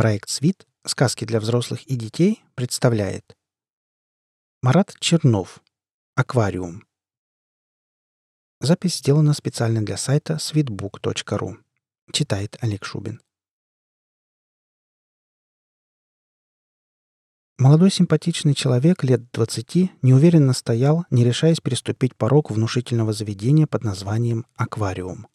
Проект 0.00 0.30
«Свит. 0.30 0.66
Сказки 0.86 1.26
для 1.26 1.40
взрослых 1.40 1.82
и 1.82 1.94
детей» 1.94 2.42
представляет 2.54 3.36
Марат 4.62 4.94
Чернов. 4.98 5.62
Аквариум. 6.14 6.86
Запись 8.62 8.96
сделана 8.96 9.34
специально 9.34 9.82
для 9.82 9.98
сайта 9.98 10.36
sweetbook.ru. 10.36 11.58
Читает 12.14 12.56
Олег 12.62 12.86
Шубин. 12.86 13.20
Молодой 17.58 17.90
симпатичный 17.90 18.54
человек 18.54 19.04
лет 19.04 19.30
20 19.32 20.02
неуверенно 20.02 20.54
стоял, 20.54 21.04
не 21.10 21.24
решаясь 21.24 21.60
переступить 21.60 22.16
порог 22.16 22.50
внушительного 22.50 23.12
заведения 23.12 23.66
под 23.66 23.84
названием 23.84 24.46
«Аквариум». 24.54 25.26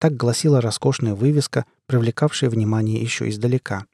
Так 0.00 0.16
гласила 0.16 0.60
роскошная 0.60 1.14
вывеска, 1.14 1.64
привлекавшая 1.86 2.50
внимание 2.50 3.00
еще 3.00 3.28
издалека. 3.28 3.86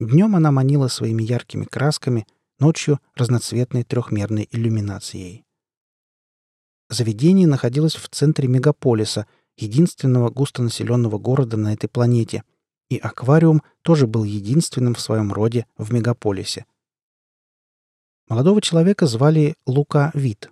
Днем 0.00 0.36
она 0.36 0.50
манила 0.50 0.88
своими 0.88 1.22
яркими 1.22 1.64
красками, 1.64 2.26
ночью— 2.58 3.00
разноцветной 3.14 3.84
трехмерной 3.84 4.48
иллюминацией. 4.50 5.44
Заведение 6.88 7.46
находилось 7.46 7.96
в 7.96 8.08
центре 8.08 8.48
мегаполиса, 8.48 9.26
единственного 9.56 10.30
густонаселенного 10.30 11.18
города 11.18 11.56
на 11.56 11.72
этой 11.72 11.88
планете, 11.88 12.44
и 12.90 12.98
аквариум 12.98 13.62
тоже 13.82 14.06
был 14.06 14.24
единственным 14.24 14.94
в 14.94 15.00
своем 15.00 15.32
роде 15.32 15.66
в 15.76 15.92
мегаполисе— 15.92 16.66
Молодого 18.28 18.60
человека 18.60 19.06
звали 19.06 19.54
Лука 19.66 20.10
Вит. 20.12 20.50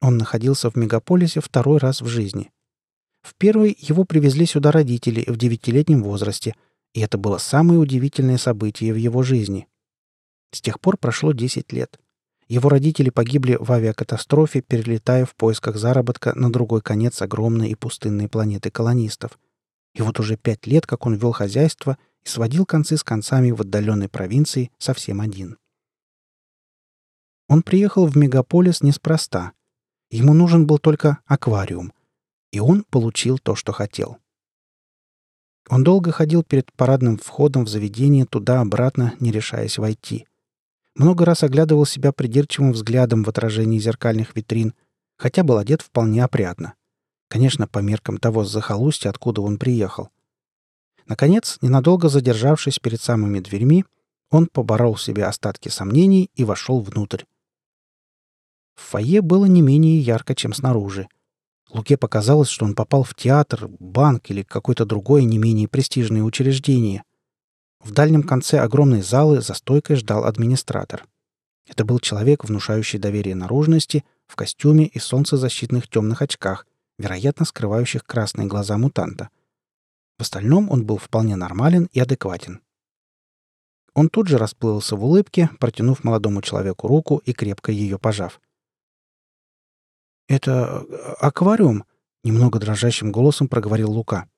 Он 0.00 0.16
находился 0.16 0.70
в 0.70 0.74
мегаполисе 0.74 1.40
второй 1.40 1.78
раз 1.78 2.00
в 2.00 2.08
жизни. 2.08 2.50
В 3.22 3.36
первый 3.36 3.76
его 3.78 4.04
привезли 4.04 4.44
сюда 4.44 4.72
родители 4.72 5.22
в 5.28 5.36
девятилетнем 5.36 6.02
возрасте, 6.02 6.56
и 6.94 7.00
это 7.00 7.18
было 7.18 7.38
самое 7.38 7.78
удивительное 7.78 8.38
событие 8.38 8.92
в 8.92 8.96
его 8.96 9.22
жизни. 9.22 9.66
С 10.52 10.60
тех 10.60 10.80
пор 10.80 10.98
прошло 10.98 11.32
10 11.32 11.72
лет. 11.72 11.98
Его 12.48 12.68
родители 12.68 13.08
погибли 13.08 13.56
в 13.58 13.72
авиакатастрофе, 13.72 14.60
перелетая 14.60 15.24
в 15.24 15.34
поисках 15.34 15.76
заработка 15.76 16.34
на 16.34 16.52
другой 16.52 16.82
конец 16.82 17.22
огромной 17.22 17.70
и 17.70 17.74
пустынной 17.74 18.28
планеты 18.28 18.70
колонистов. 18.70 19.38
И 19.94 20.02
вот 20.02 20.20
уже 20.20 20.36
пять 20.36 20.66
лет, 20.66 20.86
как 20.86 21.06
он 21.06 21.14
вел 21.14 21.32
хозяйство 21.32 21.96
и 22.24 22.28
сводил 22.28 22.66
концы 22.66 22.96
с 22.96 23.04
концами 23.04 23.50
в 23.50 23.62
отдаленной 23.62 24.08
провинции 24.08 24.70
совсем 24.78 25.20
один. 25.20 25.56
Он 27.48 27.62
приехал 27.62 28.06
в 28.06 28.16
мегаполис 28.16 28.82
неспроста. 28.82 29.52
Ему 30.10 30.34
нужен 30.34 30.66
был 30.66 30.78
только 30.78 31.20
аквариум. 31.26 31.92
И 32.50 32.60
он 32.60 32.84
получил 32.84 33.38
то, 33.38 33.54
что 33.54 33.72
хотел. 33.72 34.18
Он 35.68 35.84
долго 35.84 36.10
ходил 36.12 36.42
перед 36.42 36.72
парадным 36.72 37.18
входом 37.18 37.64
в 37.64 37.68
заведение 37.68 38.26
туда-обратно, 38.26 39.14
не 39.20 39.30
решаясь 39.30 39.78
войти. 39.78 40.26
Много 40.94 41.24
раз 41.24 41.42
оглядывал 41.42 41.86
себя 41.86 42.12
придирчивым 42.12 42.72
взглядом 42.72 43.22
в 43.22 43.28
отражении 43.28 43.78
зеркальных 43.78 44.36
витрин, 44.36 44.74
хотя 45.16 45.42
был 45.42 45.58
одет 45.58 45.82
вполне 45.82 46.24
опрятно. 46.24 46.74
Конечно, 47.28 47.66
по 47.66 47.78
меркам 47.78 48.18
того 48.18 48.44
захолустья, 48.44 49.08
откуда 49.08 49.40
он 49.40 49.58
приехал. 49.58 50.10
Наконец, 51.06 51.58
ненадолго 51.62 52.08
задержавшись 52.08 52.78
перед 52.78 53.00
самыми 53.00 53.40
дверьми, 53.40 53.84
он 54.30 54.46
поборол 54.46 54.94
в 54.94 55.02
себе 55.02 55.24
остатки 55.24 55.68
сомнений 55.68 56.30
и 56.34 56.44
вошел 56.44 56.80
внутрь. 56.80 57.24
В 58.74 58.82
фойе 58.82 59.22
было 59.22 59.46
не 59.46 59.62
менее 59.62 59.98
ярко, 59.98 60.34
чем 60.34 60.52
снаружи. 60.52 61.08
Луке 61.72 61.96
показалось, 61.96 62.48
что 62.48 62.66
он 62.66 62.74
попал 62.74 63.02
в 63.02 63.14
театр, 63.14 63.66
банк 63.78 64.30
или 64.30 64.42
какое-то 64.42 64.84
другое 64.84 65.22
не 65.22 65.38
менее 65.38 65.68
престижное 65.68 66.22
учреждение. 66.22 67.02
В 67.80 67.92
дальнем 67.92 68.22
конце 68.22 68.58
огромной 68.58 69.00
залы 69.00 69.40
за 69.40 69.54
стойкой 69.54 69.96
ждал 69.96 70.24
администратор. 70.24 71.06
Это 71.66 71.84
был 71.86 71.98
человек, 71.98 72.44
внушающий 72.44 72.98
доверие 72.98 73.34
наружности, 73.34 74.04
в 74.26 74.36
костюме 74.36 74.86
и 74.86 74.98
солнцезащитных 74.98 75.88
темных 75.88 76.20
очках, 76.20 76.66
вероятно, 76.98 77.46
скрывающих 77.46 78.04
красные 78.04 78.46
глаза 78.46 78.76
мутанта. 78.76 79.30
В 80.18 80.22
остальном 80.22 80.70
он 80.70 80.84
был 80.84 80.98
вполне 80.98 81.36
нормален 81.36 81.88
и 81.92 82.00
адекватен. 82.00 82.60
Он 83.94 84.10
тут 84.10 84.28
же 84.28 84.36
расплылся 84.36 84.94
в 84.94 85.04
улыбке, 85.04 85.48
протянув 85.58 86.04
молодому 86.04 86.42
человеку 86.42 86.86
руку 86.86 87.22
и 87.24 87.32
крепко 87.32 87.72
ее 87.72 87.98
пожав— 87.98 88.40
«Это 90.32 90.86
э, 90.88 91.14
аквариум?»— 91.20 91.84
немного 92.24 92.58
дрожащим 92.58 93.12
голосом 93.12 93.48
проговорил 93.48 93.90
Лука. 93.90 94.30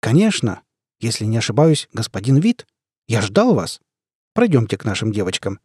«Конечно! 0.00 0.62
Если 0.98 1.26
не 1.26 1.36
ошибаюсь, 1.36 1.88
господин 1.92 2.38
Вит, 2.38 2.66
я 3.06 3.22
ждал 3.22 3.54
вас. 3.54 3.80
Пройдемте 4.34 4.76
к 4.76 4.84
нашим 4.84 5.12
девочкам». 5.12 5.60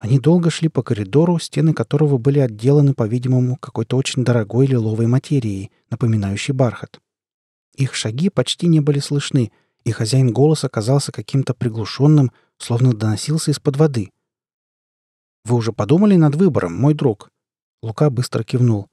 Они 0.00 0.18
долго 0.18 0.50
шли 0.50 0.68
по 0.68 0.82
коридору, 0.82 1.38
стены 1.38 1.72
которого 1.72 2.18
были 2.18 2.40
отделаны, 2.40 2.92
по-видимому, 2.92 3.56
какой-то 3.56 3.96
очень 3.96 4.22
дорогой 4.22 4.66
лиловой 4.66 5.06
материей, 5.06 5.70
напоминающей 5.88 6.52
бархат. 6.52 7.00
Их 7.74 7.94
шаги 7.94 8.28
почти 8.28 8.66
не 8.66 8.80
были 8.80 8.98
слышны, 8.98 9.50
и 9.84 9.92
хозяин 9.92 10.30
голоса 10.30 10.68
казался 10.68 11.10
каким-то 11.10 11.54
приглушенным, 11.54 12.32
словно 12.58 12.92
доносился 12.92 13.50
из-под 13.52 13.78
воды. 13.78 14.10
«Вы 15.46 15.56
уже 15.56 15.72
подумали 15.72 16.16
над 16.16 16.34
выбором, 16.34 16.76
мой 16.76 16.92
друг?» 16.92 17.30
Лука 17.82 18.10
быстро 18.10 18.42
кивнул. 18.42 18.88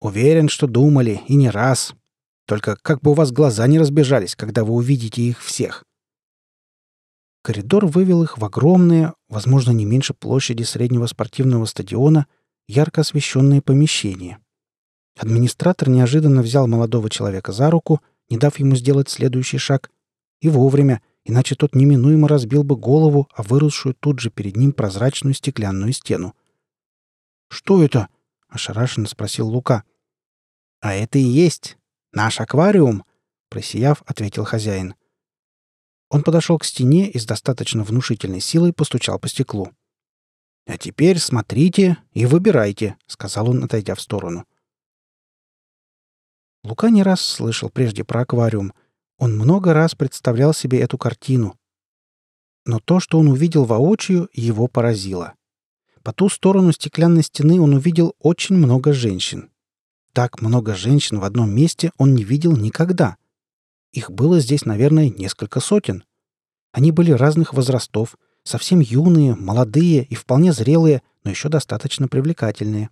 «Уверен, 0.00 0.48
что 0.48 0.66
думали, 0.66 1.20
и 1.28 1.36
не 1.36 1.50
раз. 1.50 1.94
Только 2.46 2.76
как 2.76 3.00
бы 3.00 3.12
у 3.12 3.14
вас 3.14 3.30
глаза 3.30 3.66
не 3.66 3.78
разбежались, 3.78 4.34
когда 4.34 4.64
вы 4.64 4.74
увидите 4.74 5.22
их 5.22 5.40
всех». 5.42 5.84
Коридор 7.42 7.86
вывел 7.86 8.22
их 8.22 8.36
в 8.36 8.44
огромное, 8.44 9.14
возможно, 9.28 9.70
не 9.70 9.84
меньше 9.84 10.12
площади 10.12 10.62
среднего 10.62 11.06
спортивного 11.06 11.64
стадиона, 11.64 12.26
ярко 12.68 13.00
освещенное 13.00 13.62
помещение. 13.62 14.38
Администратор 15.18 15.88
неожиданно 15.88 16.42
взял 16.42 16.66
молодого 16.66 17.08
человека 17.08 17.52
за 17.52 17.70
руку, 17.70 18.00
не 18.28 18.36
дав 18.36 18.58
ему 18.58 18.76
сделать 18.76 19.08
следующий 19.08 19.58
шаг, 19.58 19.90
и 20.40 20.48
вовремя, 20.48 21.02
иначе 21.24 21.54
тот 21.54 21.74
неминуемо 21.74 22.28
разбил 22.28 22.62
бы 22.62 22.76
голову, 22.76 23.28
о 23.34 23.42
выросшую 23.42 23.94
тут 23.94 24.20
же 24.20 24.30
перед 24.30 24.56
ним 24.56 24.72
прозрачную 24.72 25.34
стеклянную 25.34 25.92
стену. 25.92 26.34
«Что 27.50 27.82
это?»— 27.82 28.08
ошарашенно 28.48 29.08
спросил 29.08 29.48
Лука. 29.48 29.84
«А 30.80 30.94
это 30.94 31.18
и 31.18 31.22
есть 31.22 31.76
наш 32.12 32.40
аквариум»,— 32.40 33.04
просияв, 33.50 34.02
ответил 34.06 34.44
хозяин. 34.44 34.94
Он 36.08 36.22
подошел 36.22 36.58
к 36.58 36.64
стене 36.64 37.10
и 37.10 37.18
с 37.18 37.26
достаточно 37.26 37.82
внушительной 37.82 38.40
силой 38.40 38.72
постучал 38.72 39.18
по 39.18 39.28
стеклу. 39.28 39.72
«А 40.66 40.78
теперь 40.78 41.18
смотрите 41.18 41.98
и 42.12 42.24
выбирайте»,— 42.24 42.96
сказал 43.06 43.50
он, 43.50 43.64
отойдя 43.64 43.96
в 43.96 44.00
сторону. 44.00 44.46
Лука 46.62 46.90
не 46.90 47.02
раз 47.02 47.20
слышал 47.20 47.68
прежде 47.68 48.04
про 48.04 48.22
аквариум. 48.22 48.72
Он 49.18 49.36
много 49.36 49.74
раз 49.74 49.94
представлял 49.94 50.54
себе 50.54 50.80
эту 50.80 50.98
картину. 50.98 51.58
Но 52.64 52.78
то, 52.78 53.00
что 53.00 53.18
он 53.18 53.28
увидел 53.28 53.64
воочию, 53.64 54.28
его 54.32 54.68
поразило. 54.68 55.34
По 56.10 56.14
ту 56.14 56.28
сторону 56.28 56.72
стеклянной 56.72 57.22
стены 57.22 57.60
он 57.60 57.72
увидел 57.72 58.16
очень 58.18 58.56
много 58.56 58.92
женщин. 58.92 59.48
Так 60.12 60.42
много 60.42 60.74
женщин 60.74 61.20
в 61.20 61.24
одном 61.24 61.54
месте 61.54 61.92
он 61.98 62.16
не 62.16 62.24
видел 62.24 62.56
никогда. 62.56 63.16
Их 63.92 64.10
было 64.10 64.40
здесь, 64.40 64.64
наверное, 64.64 65.08
несколько 65.08 65.60
сотен. 65.60 66.02
Они 66.72 66.90
были 66.90 67.12
разных 67.12 67.54
возрастов, 67.54 68.16
совсем 68.42 68.80
юные, 68.80 69.36
молодые 69.36 70.02
и 70.02 70.16
вполне 70.16 70.52
зрелые, 70.52 71.02
но 71.22 71.30
еще 71.30 71.48
достаточно 71.48 72.08
привлекательные. 72.08 72.90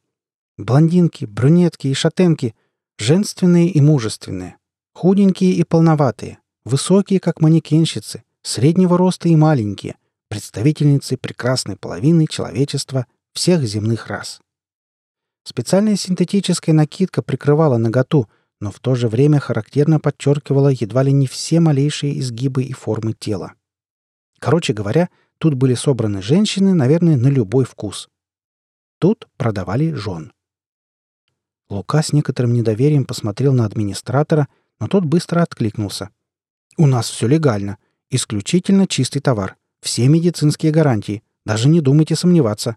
Блондинки, 0.56 1.24
брюнетки 1.24 1.88
и 1.88 1.94
шатенки, 1.94 2.54
женственные 2.98 3.68
и 3.68 3.80
мужественные, 3.80 4.58
худенькие 4.94 5.54
и 5.54 5.64
полноватые, 5.64 6.38
высокие, 6.64 7.18
как 7.18 7.40
манекенщицы, 7.40 8.22
среднего 8.42 8.96
роста 8.96 9.28
и 9.28 9.34
маленькие— 9.34 9.96
представительницы 10.28 11.16
прекрасной 11.16 11.76
половины 11.76 12.26
человечества 12.26 13.06
всех 13.32 13.62
земных 13.64 14.06
рас. 14.06 14.40
Специальная 15.44 15.96
синтетическая 15.96 16.74
накидка 16.74 17.22
прикрывала 17.22 17.78
наготу, 17.78 18.28
но 18.60 18.70
в 18.70 18.80
то 18.80 18.94
же 18.94 19.08
время 19.08 19.40
характерно 19.40 20.00
подчеркивала 20.00 20.68
едва 20.68 21.02
ли 21.02 21.12
не 21.12 21.26
все 21.26 21.60
малейшие 21.60 22.18
изгибы 22.18 22.64
и 22.64 22.72
формы 22.72 23.14
тела. 23.14 23.54
Короче 24.38 24.72
говоря, 24.72 25.08
тут 25.38 25.54
были 25.54 25.74
собраны 25.74 26.22
женщины, 26.22 26.74
наверное, 26.74 27.16
на 27.16 27.28
любой 27.28 27.64
вкус. 27.64 28.08
Тут 28.98 29.28
продавали 29.36 29.92
жен. 29.92 30.32
Лука 31.70 32.02
с 32.02 32.12
некоторым 32.12 32.52
недоверием 32.52 33.04
посмотрел 33.04 33.52
на 33.52 33.64
администратора, 33.64 34.48
но 34.80 34.88
тот 34.88 35.04
быстро 35.04 35.42
откликнулся. 35.42 36.10
«У 36.76 36.86
нас 36.86 37.08
все 37.08 37.26
легально. 37.26 37.78
Исключительно 38.10 38.86
чистый 38.86 39.20
товар. 39.20 39.56
Все 39.80 40.08
медицинские 40.08 40.72
гарантии. 40.72 41.22
Даже 41.44 41.68
не 41.68 41.80
думайте 41.80 42.16
сомневаться». 42.16 42.76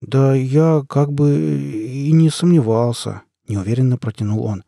«Да 0.00 0.34
я 0.34 0.84
как 0.88 1.12
бы 1.12 1.60
и 1.60 2.12
не 2.12 2.30
сомневался»,— 2.30 3.22
неуверенно 3.48 3.98
протянул 3.98 4.44
он. 4.44 4.64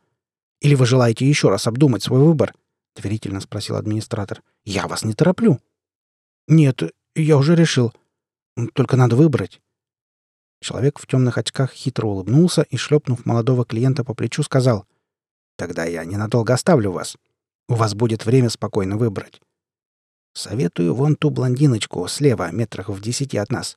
«Или 0.60 0.74
вы 0.74 0.86
желаете 0.86 1.28
еще 1.28 1.48
раз 1.50 1.66
обдумать 1.66 2.02
свой 2.02 2.20
выбор?— 2.20 2.52
доверительно 2.96 3.40
спросил 3.40 3.76
администратор. 3.76 4.42
«Я 4.64 4.86
вас 4.88 5.04
не 5.04 5.14
тороплю». 5.14 5.60
«Нет, 6.48 6.82
я 7.14 7.36
уже 7.36 7.54
решил. 7.54 7.92
Только 8.74 8.96
надо 8.96 9.14
выбрать». 9.14 9.60
Человек 10.60 10.98
в 10.98 11.06
темных 11.06 11.38
очках 11.38 11.72
хитро 11.72 12.08
улыбнулся 12.08 12.62
и, 12.62 12.76
шлепнув 12.76 13.24
молодого 13.24 13.64
клиента 13.64 14.04
по 14.04 14.12
плечу, 14.14 14.42
сказал, 14.42 14.86
«Тогда 15.56 15.84
я 15.84 16.04
ненадолго 16.04 16.52
оставлю 16.52 16.90
вас. 16.90 17.16
У 17.68 17.74
вас 17.74 17.94
будет 17.94 18.26
время 18.26 18.50
спокойно 18.50 18.96
выбрать. 18.96 19.40
Советую 20.32 20.94
вон 20.94 21.16
ту 21.16 21.30
блондиночку 21.30 22.06
слева, 22.08 22.50
метрах 22.52 22.88
в 22.88 23.00
десяти 23.00 23.36
от 23.36 23.50
нас. 23.50 23.76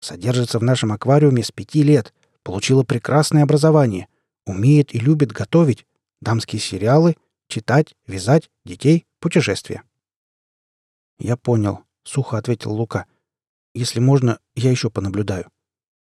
Содержится 0.00 0.58
в 0.58 0.62
нашем 0.62 0.92
аквариуме 0.92 1.42
с 1.42 1.50
пяти 1.50 1.82
лет, 1.82 2.14
получила 2.42 2.84
прекрасное 2.84 3.42
образование, 3.42 4.08
умеет 4.46 4.94
и 4.94 4.98
любит 4.98 5.32
готовить, 5.32 5.86
дамские 6.20 6.60
сериалы, 6.60 7.16
читать, 7.48 7.94
вязать, 8.06 8.50
детей, 8.64 9.06
путешествия. 9.18 9.82
«Я 11.18 11.36
понял»,— 11.36 11.84
сухо 12.04 12.38
ответил 12.38 12.72
Лука. 12.72 13.06
«Если 13.74 14.00
можно, 14.00 14.40
я 14.54 14.70
еще 14.70 14.90
понаблюдаю». 14.90 15.50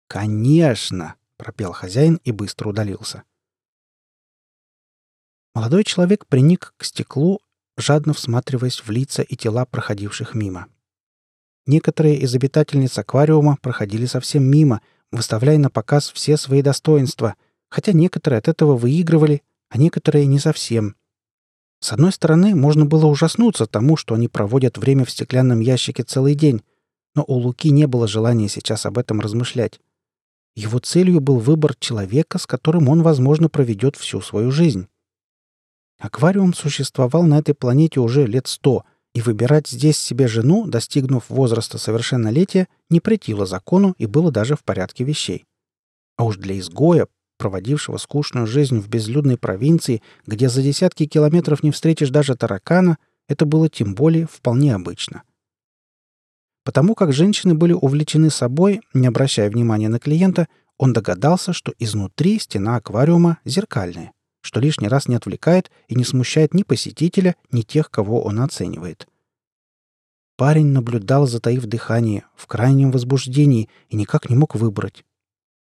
«Конечно!»— 0.06 1.17
пропел 1.37 1.73
хозяин 1.73 2.21
и 2.25 2.32
быстро 2.32 2.69
удалился. 2.69 3.25
Молодой 5.55 5.82
человек 5.82 6.27
приник 6.27 6.75
к 6.77 6.85
стеклу, 6.85 7.41
жадно 7.81 8.12
всматриваясь 8.15 8.82
в 8.85 8.91
лица 8.91 9.23
и 9.23 9.37
тела 9.37 9.65
проходивших 9.65 10.35
мимо. 10.35 10.67
Некоторые 11.67 12.17
из 12.17 12.35
обитательниц 12.35 12.99
аквариума 12.99 13.59
проходили 13.61 14.06
совсем 14.06 14.44
мимо, 14.44 14.81
выставляя 15.12 15.59
на 15.59 15.71
показ 15.71 16.11
все 16.11 16.37
свои 16.37 16.62
достоинства, 16.62 17.35
хотя 17.69 17.93
некоторые 17.93 18.38
от 18.38 18.49
этого 18.49 18.77
выигрывали, 18.77 19.43
а 19.69 19.79
некоторые 19.79 20.27
не 20.27 20.38
совсем. 20.38 20.97
С 21.81 21.93
одной 21.93 22.12
стороны, 22.12 22.55
можно 22.55 22.85
было 22.85 23.06
ужаснуться 23.06 23.67
тому, 23.67 23.97
что 23.97 24.15
они 24.15 24.29
проводят 24.29 24.79
время 24.79 25.05
в 25.05 25.11
стеклянном 25.11 25.61
ящике 25.61 26.03
целый 26.03 26.35
день, 26.35 26.62
но 27.15 27.25
у 27.27 27.35
Луки 27.35 27.71
не 27.71 27.87
было 27.87 28.06
желания 28.06 28.49
сейчас 28.49 28.87
об 28.87 28.99
этом 28.99 29.21
размышлять. 29.21 29.81
Его 30.55 30.79
целью 30.79 31.21
был 31.21 31.38
выбор 31.38 31.75
человека, 31.75 32.38
с 32.38 32.47
которым 32.47 32.88
он, 32.88 33.03
возможно, 33.03 33.49
проведет 33.49 33.97
всю 33.97 34.21
свою 34.21 34.50
жизнь. 34.50 34.88
Аквариум 36.00 36.55
существовал 36.55 37.25
на 37.25 37.38
этой 37.38 37.55
планете 37.55 38.00
уже 38.00 38.26
лет 38.26 38.47
сто, 38.47 38.85
и 39.14 39.20
выбирать 39.20 39.69
здесь 39.69 39.99
себе 39.99 40.29
жену, 40.29 40.67
достигнув 40.67 41.29
возраста 41.29 41.76
совершеннолетия, 41.76 42.69
не 42.88 43.00
претило 43.00 43.44
закону 43.44 43.94
и 43.99 44.06
было 44.06 44.32
даже 44.32 44.56
в 44.56 44.64
порядке 44.64 45.05
вещей. 45.05 45.44
А 46.17 46.25
уж 46.25 46.37
для 46.37 46.58
изгоя, 46.58 47.06
проводившего 47.37 47.99
скучную 47.99 48.47
жизнь 48.47 48.81
в 48.81 48.88
безлюдной 48.88 49.37
провинции, 49.37 50.02
где 50.26 50.49
за 50.49 50.62
десятки 50.62 51.06
километров 51.06 51.62
не 51.62 51.70
встретишь 51.70 52.11
даже 52.11 52.35
таракана, 52.35 52.96
это 53.29 53.44
было 53.44 53.69
тем 53.69 53.94
более 53.94 54.26
вполне 54.26 54.75
обычно. 54.75 55.23
Потому 56.64 56.94
как 56.94 57.12
женщины 57.12 57.55
были 57.55 57.73
увлечены 57.73 58.31
собой, 58.31 58.81
не 58.94 59.06
обращая 59.06 59.50
внимания 59.50 59.88
на 59.88 59.99
клиента, 59.99 60.49
он 60.79 60.93
догадался, 60.94 61.53
что 61.53 61.75
изнутри 61.79 62.38
стена 62.38 62.76
аквариума 62.76 63.38
зеркальная 63.44 64.12
что 64.50 64.58
лишний 64.58 64.88
раз 64.88 65.06
не 65.06 65.14
отвлекает 65.14 65.70
и 65.87 65.94
не 65.94 66.02
смущает 66.02 66.55
ни 66.55 66.64
посетителя, 66.64 67.37
ни 67.52 67.62
тех, 67.62 67.88
кого 67.88 68.20
он 68.20 68.41
оценивает. 68.41 69.06
Парень 70.37 70.67
наблюдал, 70.67 71.29
затаив 71.29 71.67
дыхание, 71.67 72.25
в 72.35 72.49
крайнем 72.49 72.91
возбуждении 72.91 73.69
и 73.91 73.97
никак 73.97 74.29
не 74.29 74.35
мог 74.35 74.56
выбрать. 74.56 75.05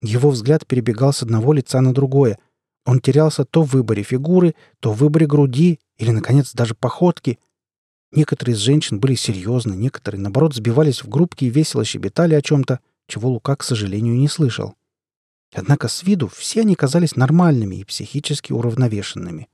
Его 0.01 0.31
взгляд 0.31 0.67
перебегал 0.67 1.13
с 1.13 1.23
одного 1.23 1.53
лица 1.53 1.83
на 1.83 1.93
другое. 1.93 2.39
Он 2.87 3.01
терялся 3.01 3.45
то 3.45 3.65
в 3.65 3.73
выборе 3.73 4.03
фигуры, 4.03 4.55
то 4.81 4.95
в 4.95 4.97
выборе 4.97 5.27
груди 5.27 5.79
или, 5.99 6.11
наконец, 6.11 6.55
даже 6.55 6.75
походки. 6.75 7.39
Некоторые 8.13 8.55
из 8.55 8.61
женщин 8.61 8.99
были 8.99 9.15
серьезны, 9.15 9.75
некоторые, 9.75 10.23
наоборот, 10.23 10.55
сбивались 10.55 11.03
в 11.03 11.09
группки 11.11 11.45
и 11.45 11.51
весело 11.51 11.85
щебетали 11.85 12.33
о 12.33 12.41
чем-то, 12.41 12.81
чего 13.09 13.29
Лука, 13.29 13.57
к 13.57 13.63
сожалению, 13.63 14.17
не 14.17 14.29
слышал. 14.29 14.75
Однако 15.53 15.89
с 15.89 16.03
виду 16.03 16.29
все 16.29 16.61
они 16.61 16.75
казались 16.75 17.17
нормальными 17.17 17.77
и 17.77 17.85
психически 17.85 18.53
уравновешенными. 18.53 19.49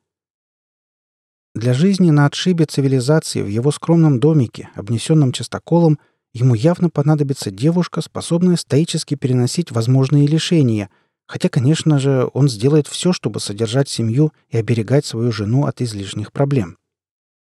Для 1.55 1.73
жизни 1.73 2.11
на 2.11 2.27
отшибе 2.27 2.67
цивилизации 2.67 3.41
в 3.41 3.47
его 3.47 3.71
скромном 3.71 4.21
домике, 4.21 4.69
обнесенном 4.75 5.33
частоколом, 5.33 5.99
ему 6.35 6.55
явно 6.55 6.91
понадобится 6.91 7.51
девушка, 7.51 8.03
способная 8.03 8.57
стоически 8.57 9.15
переносить 9.15 9.71
возможные 9.71 10.27
лишения, 10.27 10.91
хотя, 11.27 11.49
конечно 11.49 11.99
же, 11.99 12.29
он 12.35 12.51
сделает 12.51 12.87
все, 12.87 13.15
чтобы 13.15 13.41
содержать 13.41 13.89
семью 13.89 14.35
и 14.51 14.59
оберегать 14.59 15.07
свою 15.07 15.33
жену 15.33 15.65
от 15.65 15.81
излишних 15.81 16.31
проблем. 16.31 16.77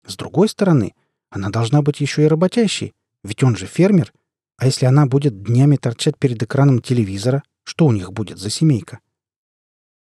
С 0.07 0.15
другой 0.15 0.49
стороны, 0.49 0.95
она 1.29 1.49
должна 1.49 1.83
быть 1.83 2.01
еще 2.01 2.23
и 2.23 2.27
работящей, 2.27 2.93
ведь 3.23 3.43
он 3.43 3.55
же 3.55 3.67
фермер, 3.67 4.11
а 4.57 4.65
если 4.65 4.87
она 4.87 5.05
будет 5.05 5.43
днями 5.43 5.75
торчать 5.75 6.17
перед 6.17 6.41
экраном 6.41 6.81
телевизора, 6.81 7.43
что 7.63 7.85
у 7.85 7.91
них 7.91 8.11
будет 8.11 8.37
за 8.37 8.49
семейка? 8.49 8.99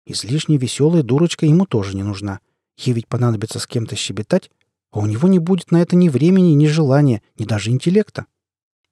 Излишне 0.05 0.57
веселая 0.57 1.03
дурочка 1.03 1.45
ему 1.45 1.65
тоже 1.65 1.95
не 1.95 2.03
нужна. 2.03 2.39
Ей 2.77 2.93
ведь 2.93 3.07
понадобится 3.07 3.59
с 3.59 3.67
кем-то 3.67 3.95
щебетать, 3.95 4.49
а 4.91 4.99
у 4.99 5.05
него 5.05 5.27
не 5.27 5.39
будет 5.39 5.71
на 5.71 5.81
это 5.81 5.95
ни 5.95 6.09
времени, 6.09 6.53
ни 6.53 6.65
желания, 6.65 7.21
ни 7.37 7.45
даже 7.45 7.69
интеллекта. 7.69 8.25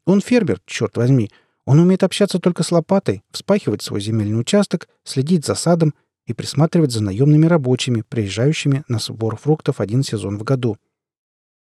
Он 0.05 0.21
фермер, 0.21 0.61
черт 0.65 0.97
возьми. 0.97 1.31
Он 1.65 1.79
умеет 1.79 2.03
общаться 2.03 2.39
только 2.39 2.63
с 2.63 2.71
лопатой, 2.71 3.23
вспахивать 3.31 3.81
свой 3.81 4.01
земельный 4.01 4.39
участок, 4.39 4.87
следить 5.03 5.45
за 5.45 5.55
садом 5.55 5.93
и 6.25 6.33
присматривать 6.33 6.91
за 6.91 7.03
наемными 7.03 7.47
рабочими, 7.47 8.03
приезжающими 8.07 8.83
на 8.87 8.99
сбор 8.99 9.35
фруктов 9.35 9.79
один 9.79 10.03
сезон 10.03 10.37
в 10.37 10.43
году. 10.43 10.77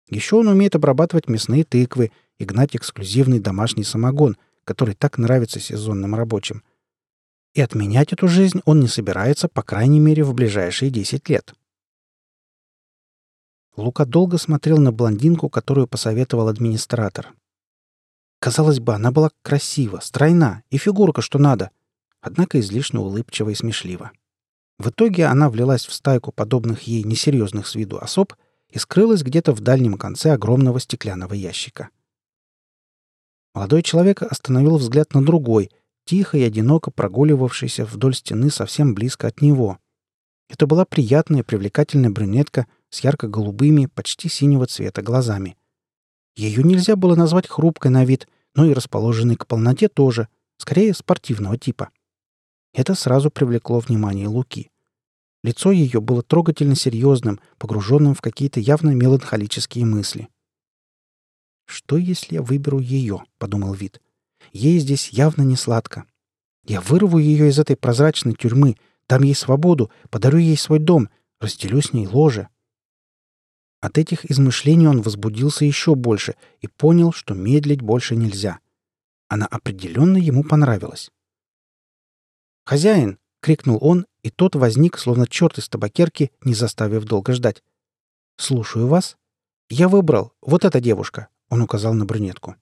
Еще 0.08 0.36
он 0.36 0.48
умеет 0.48 0.74
обрабатывать 0.74 1.28
мясные 1.28 1.64
тыквы 1.64 2.10
и 2.38 2.44
гнать 2.44 2.76
эксклюзивный 2.76 3.38
домашний 3.38 3.84
самогон, 3.84 4.36
который 4.64 4.94
так 4.94 5.18
нравится 5.18 5.58
сезонным 5.58 6.14
рабочим– 6.14 6.62
и 7.54 7.60
отменять 7.60 8.12
эту 8.12 8.28
жизнь 8.28 8.60
он 8.64 8.80
не 8.80 8.88
собирается, 8.88 9.48
по 9.48 9.62
крайней 9.62 10.00
мере, 10.00 10.24
в 10.24 10.34
ближайшие 10.34 10.90
10 10.90 11.28
лет. 11.28 11.54
Лука 13.76 14.04
долго 14.04 14.38
смотрел 14.38 14.78
на 14.78 14.92
блондинку, 14.92 15.48
которую 15.48 15.86
посоветовал 15.86 16.48
администратор. 16.48 17.34
Казалось 18.38 18.80
бы, 18.80 18.94
она 18.94 19.12
была 19.12 19.30
красива, 19.42 20.00
стройна 20.00 20.62
и 20.70 20.76
фигурка, 20.76 21.22
что 21.22 21.38
надо, 21.38 21.70
однако 22.20 22.60
излишне 22.60 23.00
улыбчива 23.00 23.50
и 23.50 23.54
смешлива. 23.54 24.12
В 24.78 24.90
итоге 24.90 25.26
она 25.26 25.48
влилась 25.48 25.86
в 25.86 25.92
стайку 25.92 26.32
подобных 26.32 26.82
ей 26.82 27.04
несерьезных 27.04 27.66
с 27.66 27.74
виду 27.74 27.98
особ 27.98 28.34
и 28.68 28.78
скрылась 28.78 29.22
где-то 29.22 29.52
в 29.52 29.60
дальнем 29.60 29.96
конце 29.96 30.32
огромного 30.32 30.80
стеклянного 30.80 31.34
ящика. 31.34 31.90
Молодой 33.54 33.82
человек 33.82 34.22
остановил 34.22 34.78
взгляд 34.78 35.14
на 35.14 35.24
другой— 35.24 35.70
тихо 36.04 36.38
и 36.38 36.42
одиноко 36.42 36.90
прогуливавшейся 36.90 37.84
вдоль 37.84 38.14
стены 38.14 38.50
совсем 38.50 38.94
близко 38.94 39.28
от 39.28 39.40
него. 39.40 39.78
Это 40.48 40.66
была 40.66 40.84
приятная, 40.84 41.42
привлекательная 41.42 42.10
брюнетка 42.10 42.66
с 42.90 43.00
ярко-голубыми, 43.00 43.86
почти 43.86 44.28
синего 44.28 44.66
цвета 44.66 45.02
глазами. 45.02 45.56
Ее 46.36 46.62
нельзя 46.62 46.96
было 46.96 47.14
назвать 47.14 47.48
хрупкой 47.48 47.90
на 47.90 48.04
вид, 48.04 48.28
но 48.54 48.66
и 48.66 48.72
расположенной 48.72 49.36
к 49.36 49.46
полноте 49.46 49.88
тоже, 49.88 50.28
скорее 50.58 50.94
спортивного 50.94 51.58
типа. 51.58 51.90
Это 52.74 52.94
сразу 52.94 53.30
привлекло 53.30 53.80
внимание 53.80 54.28
Луки. 54.28 54.70
Лицо 55.42 55.72
ее 55.72 56.00
было 56.00 56.22
трогательно 56.22 56.74
серьезным, 56.74 57.40
погруженным 57.58 58.14
в 58.14 58.20
какие-то 58.20 58.60
явно 58.60 58.90
меланхолические 58.90 59.84
мысли. 59.84 60.28
«Что, 61.66 61.96
если 61.96 62.34
я 62.34 62.42
выберу 62.42 62.78
ее?»— 62.78 63.24
подумал 63.38 63.74
Вид. 63.74 64.00
Ей 64.52 64.78
здесь 64.78 65.10
явно 65.10 65.42
не 65.42 65.56
сладко. 65.56 66.04
Я 66.64 66.80
вырву 66.80 67.18
ее 67.18 67.48
из 67.48 67.58
этой 67.58 67.76
прозрачной 67.76 68.34
тюрьмы, 68.34 68.76
дам 69.08 69.22
ей 69.22 69.34
свободу, 69.34 69.90
подарю 70.10 70.38
ей 70.38 70.56
свой 70.56 70.78
дом, 70.78 71.08
разделю 71.40 71.80
с 71.80 71.92
ней 71.92 72.06
ложе. 72.06 72.48
От 73.80 73.98
этих 73.98 74.30
измышлений 74.30 74.86
он 74.86 75.02
возбудился 75.02 75.64
еще 75.64 75.96
больше 75.96 76.36
и 76.60 76.68
понял, 76.68 77.12
что 77.12 77.34
медлить 77.34 77.82
больше 77.82 78.14
нельзя. 78.14 78.60
Она 79.28 79.46
определенно 79.46 80.18
ему 80.18 80.44
понравилась. 80.44 81.10
«Хозяин!»— 82.64 83.18
крикнул 83.40 83.78
он, 83.80 84.06
и 84.22 84.30
тот 84.30 84.54
возник, 84.54 84.98
словно 84.98 85.26
черт 85.26 85.58
из 85.58 85.68
табакерки, 85.68 86.30
не 86.42 86.54
заставив 86.54 87.04
долго 87.04 87.32
ждать. 87.32 87.64
«Слушаю 88.36 88.86
вас. 88.86 89.16
Я 89.68 89.88
выбрал. 89.88 90.32
Вот 90.40 90.64
эта 90.64 90.80
девушка»,— 90.80 91.28
он 91.48 91.60
указал 91.60 91.92
на 91.92 92.04
брюнетку. 92.04 92.54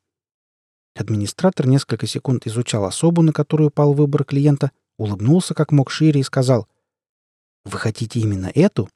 Администратор 0.95 1.67
несколько 1.67 2.07
секунд 2.07 2.47
изучал 2.47 2.85
особу, 2.85 3.23
на 3.23 3.33
которую 3.33 3.71
пал 3.71 3.93
выбор 3.93 4.25
клиента, 4.25 4.73
улыбнулся 4.99 5.55
как 5.55 5.73
мог 5.73 5.91
шире 5.91 6.21
и 6.21 6.25
сказал 6.25 6.69
«Вы 7.65 7.79
хотите 7.79 8.21
именно 8.21 8.51
эту? 8.55 8.89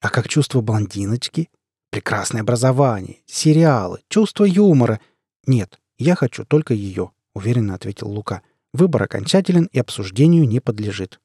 А 0.00 0.10
как 0.10 0.28
чувство 0.28 0.60
блондиночки? 0.60 1.48
Прекрасное 1.90 2.42
образование, 2.42 3.22
сериалы, 3.26 4.00
чувство 4.08 4.44
юмора. 4.44 5.00
Нет, 5.46 5.80
я 5.98 6.14
хочу 6.14 6.44
только 6.44 6.74
ее»,— 6.74 7.12
уверенно 7.34 7.74
ответил 7.74 8.08
Лука. 8.08 8.42
«Выбор 8.72 9.04
окончателен 9.04 9.68
и 9.72 9.78
обсуждению 9.78 10.46
не 10.46 10.60
подлежит». 10.60 11.20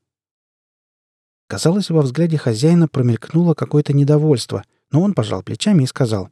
Казалось, 1.47 1.89
во 1.89 2.01
взгляде 2.01 2.37
хозяина 2.37 2.87
промелькнуло 2.87 3.53
какое-то 3.53 3.91
недовольство, 3.91 4.63
Но 4.91 5.01
он 5.01 5.13
пожал 5.13 5.41
плечами 5.41 5.83
и 5.83 5.87
сказал, 5.87 6.29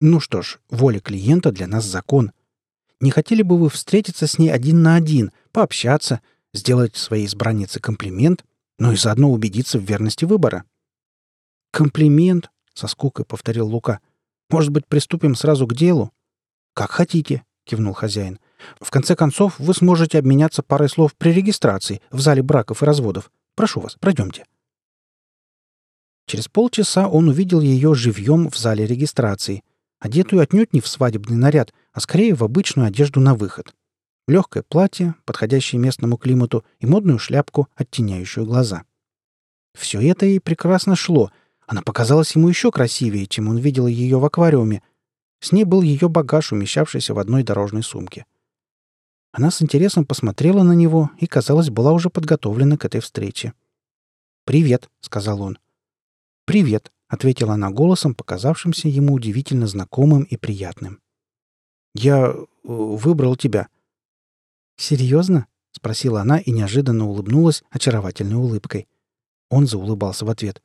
«Ну 0.00 0.20
что 0.20 0.42
ж, 0.42 0.58
воля 0.68 1.00
клиента 1.00 1.50
для 1.50 1.66
нас 1.66 1.84
закон. 1.84 2.32
Не 3.00 3.10
хотели 3.10 3.42
бы 3.42 3.58
вы 3.58 3.68
встретиться 3.68 4.26
с 4.26 4.38
ней 4.38 4.50
один 4.50 4.82
на 4.82 4.96
один, 4.96 5.32
пообщаться, 5.52 6.20
сделать 6.54 6.96
своей 6.96 7.26
избраннице 7.26 7.80
комплимент, 7.80 8.44
но 8.78 8.92
и 8.92 8.96
заодно 8.96 9.30
убедиться 9.30 9.78
в 9.78 9.82
верности 9.82 10.24
выбора?» 10.24 10.64
«Комплимент?»— 11.72 12.50
со 12.74 12.86
скукой 12.86 13.24
повторил 13.24 13.66
Лука. 13.66 14.00
«Может 14.50 14.70
быть, 14.70 14.86
приступим 14.86 15.34
сразу 15.34 15.66
к 15.66 15.74
делу?» 15.74 16.12
«Как 16.74 16.90
хотите»,— 16.90 17.44
кивнул 17.64 17.94
хозяин. 17.94 18.38
«В 18.80 18.90
конце 18.90 19.16
концов, 19.16 19.58
вы 19.58 19.74
сможете 19.74 20.18
обменяться 20.18 20.62
парой 20.62 20.88
слов 20.88 21.14
при 21.16 21.32
регистрации 21.32 22.00
в 22.10 22.20
зале 22.20 22.42
браков 22.42 22.82
и 22.82 22.86
разводов. 22.86 23.30
Прошу 23.54 23.80
вас, 23.80 23.96
пройдемте». 23.98 24.44
Через 26.26 26.48
полчаса 26.48 27.08
он 27.08 27.28
увидел 27.28 27.60
ее 27.60 27.94
живьем 27.94 28.50
в 28.50 28.56
зале 28.56 28.84
регистрации, 28.86 29.62
одетую 30.00 30.42
отнюдь 30.42 30.72
не 30.72 30.80
в 30.80 30.88
свадебный 30.88 31.36
наряд, 31.36 31.72
а 31.96 32.00
скорее 32.00 32.34
в 32.34 32.44
обычную 32.44 32.88
одежду 32.88 33.20
на 33.20 33.34
выход. 33.34 33.74
Легкое 34.28 34.62
платье, 34.62 35.14
подходящее 35.24 35.80
местному 35.80 36.18
климату, 36.18 36.62
и 36.78 36.84
модную 36.84 37.18
шляпку, 37.18 37.68
оттеняющую 37.74 38.44
глаза. 38.44 38.84
Все 39.72 40.02
это 40.02 40.26
ей 40.26 40.38
прекрасно 40.38 40.94
шло. 40.94 41.32
Она 41.66 41.80
показалась 41.80 42.36
ему 42.36 42.50
еще 42.50 42.70
красивее, 42.70 43.26
чем 43.26 43.48
он 43.48 43.56
видел 43.56 43.86
ее 43.86 44.18
в 44.18 44.26
аквариуме. 44.26 44.82
С 45.40 45.52
ней 45.52 45.64
был 45.64 45.80
ее 45.80 46.10
багаж, 46.10 46.52
умещавшийся 46.52 47.14
в 47.14 47.18
одной 47.18 47.42
дорожной 47.44 47.82
сумке. 47.82 48.26
Она 49.32 49.50
с 49.50 49.62
интересом 49.62 50.04
посмотрела 50.04 50.62
на 50.62 50.72
него 50.72 51.10
и, 51.18 51.26
казалось, 51.26 51.70
была 51.70 51.92
уже 51.92 52.10
подготовлена 52.10 52.76
к 52.76 52.84
этой 52.84 53.00
встрече. 53.00 53.54
«Привет»,— 54.44 54.90
сказал 55.00 55.40
он. 55.40 55.58
«Привет»,— 56.44 56.92
ответила 57.08 57.54
она 57.54 57.70
голосом, 57.70 58.14
показавшимся 58.14 58.88
ему 58.88 59.14
удивительно 59.14 59.66
знакомым 59.66 60.24
и 60.24 60.36
приятным. 60.36 61.00
«Я 61.98 62.28
э, 62.28 62.44
выбрал 62.62 63.36
тебя». 63.36 63.68
«Серьезно?»— 64.76 65.46
спросила 65.72 66.20
она 66.20 66.38
и 66.38 66.50
неожиданно 66.50 67.06
улыбнулась 67.06 67.64
очаровательной 67.70 68.36
улыбкой. 68.36 68.88
Он 69.48 69.66
заулыбался 69.66 70.24
в 70.24 70.30
ответ. 70.30 70.62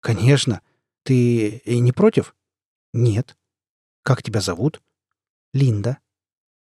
«Конечно. 0.00 0.60
Ты 1.04 1.62
не 1.66 1.92
против?» 1.92 2.34
«Нет». 2.92 3.36
«Как 4.02 4.22
тебя 4.22 4.40
зовут?» 4.40 4.82
«Линда». 5.52 5.98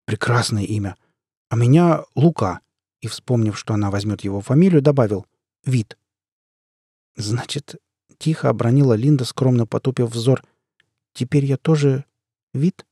«Прекрасное 0.06 0.64
имя. 0.64 0.98
А 1.50 1.56
меня 1.56 2.04
Лука». 2.16 2.60
И, 3.02 3.08
вспомнив, 3.08 3.58
что 3.58 3.74
она 3.74 3.90
возьмет 3.92 4.24
его 4.24 4.42
фамилию, 4.42 4.82
добавил 4.82 5.26
«Вид». 5.66 5.98
«Значит, 7.16 7.76
Тихо 8.24 8.48
обронила 8.48 8.94
Линда, 8.94 9.26
скромно 9.26 9.68
потупив 9.68 10.10
взор. 10.10 10.44
«Теперь 11.14 11.44
я 11.44 11.58
тоже... 11.58 12.06
вид?» 12.54 12.86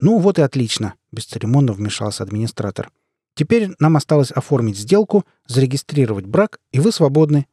«Ну, 0.00 0.18
вот 0.18 0.38
и 0.38 0.42
отлично»,— 0.42 0.94
бесцеремонно 1.12 1.72
вмешался 1.72 2.22
администратор. 2.22 2.90
«Теперь 3.34 3.70
нам 3.78 3.96
осталось 3.96 4.30
оформить 4.30 4.78
сделку, 4.78 5.24
зарегистрировать 5.46 6.26
брак, 6.26 6.60
и 6.70 6.80
вы 6.80 6.92
свободны. 6.92 7.46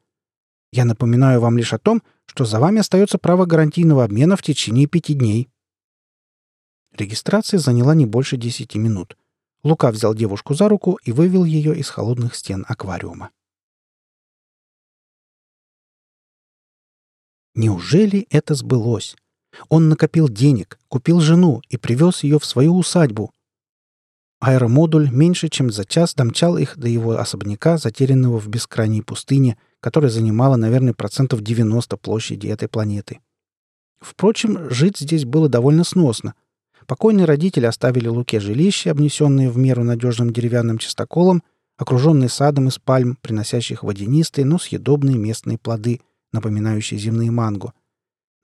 Я 0.71 0.85
напоминаю 0.85 1.41
вам 1.41 1.57
лишь 1.57 1.73
о 1.73 1.79
том, 1.79 2.03
что 2.25 2.45
за 2.45 2.59
вами 2.59 2.79
остается 2.79 3.17
право 3.17 3.45
гарантийного 3.45 4.03
обмена 4.03 4.35
в 4.35 4.43
течение 4.43 4.87
пяти 4.87 5.13
дней». 5.13 5.49
Регистрация 6.91 7.59
заняла 7.59 7.95
не 7.95 8.05
больше 8.05 8.37
десяти 8.37 8.77
минут. 8.77 9.17
Лука 9.63 9.91
взял 9.91 10.13
девушку 10.13 10.53
за 10.53 10.69
руку 10.69 10.99
и 11.03 11.11
вывел 11.11 11.43
ее 11.43 11.75
из 11.75 11.89
холодных 11.89 12.35
стен 12.35 12.65
аквариума. 12.67 13.31
Неужели 17.55 18.27
это 18.29 18.53
сбылось? 18.53 19.15
Он 19.69 19.89
накопил 19.89 20.29
денег, 20.29 20.79
купил 20.87 21.19
жену 21.19 21.61
и 21.69 21.77
привез 21.77 22.23
ее 22.23 22.39
в 22.39 22.45
свою 22.45 22.75
усадьбу. 22.75 23.31
Аэромодуль 24.39 25.09
меньше 25.09 25.49
чем 25.49 25.71
за 25.71 25.85
час 25.85 26.13
домчал 26.13 26.57
их 26.57 26.77
до 26.77 26.87
его 26.87 27.17
особняка, 27.17 27.77
затерянного 27.77 28.39
в 28.39 28.47
бескрайней 28.47 29.01
пустыне, 29.01 29.57
которая 29.79 30.11
занимала, 30.11 30.55
наверное, 30.55 30.93
процентов 30.93 31.41
90 31.41 31.97
площади 31.97 32.47
этой 32.47 32.67
планеты. 32.67 33.19
Впрочем, 33.99 34.69
жить 34.69 34.97
здесь 34.99 35.25
было 35.25 35.49
довольно 35.49 35.83
сносно. 35.83 36.35
Покойные 36.85 37.25
родители 37.25 37.65
оставили 37.65 38.07
Луке 38.07 38.39
жилище, 38.39 38.91
обнесенное 38.91 39.49
в 39.49 39.57
меру 39.57 39.83
надежным 39.83 40.31
деревянным 40.31 40.77
чистоколом, 40.77 41.41
окруженное 41.77 42.27
садом 42.27 42.67
из 42.67 42.77
пальм, 42.77 43.17
приносящих 43.21 43.83
водянистые, 43.83 44.45
но 44.45 44.59
съедобные 44.59 45.17
местные 45.17 45.57
плоды— 45.57 46.01
напоминающий 46.35 46.97
земные 46.97 47.31
манго. 47.31 47.73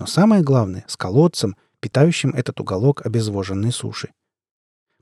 Но 0.02 0.08
самое 0.08 0.42
главное— 0.42 0.84
с 0.88 0.98
колодцем, 0.98 1.56
питающим 1.80 2.32
этот 2.32 2.60
уголок 2.60 3.06
обезвоженной 3.06 3.72
суши. 3.72 4.10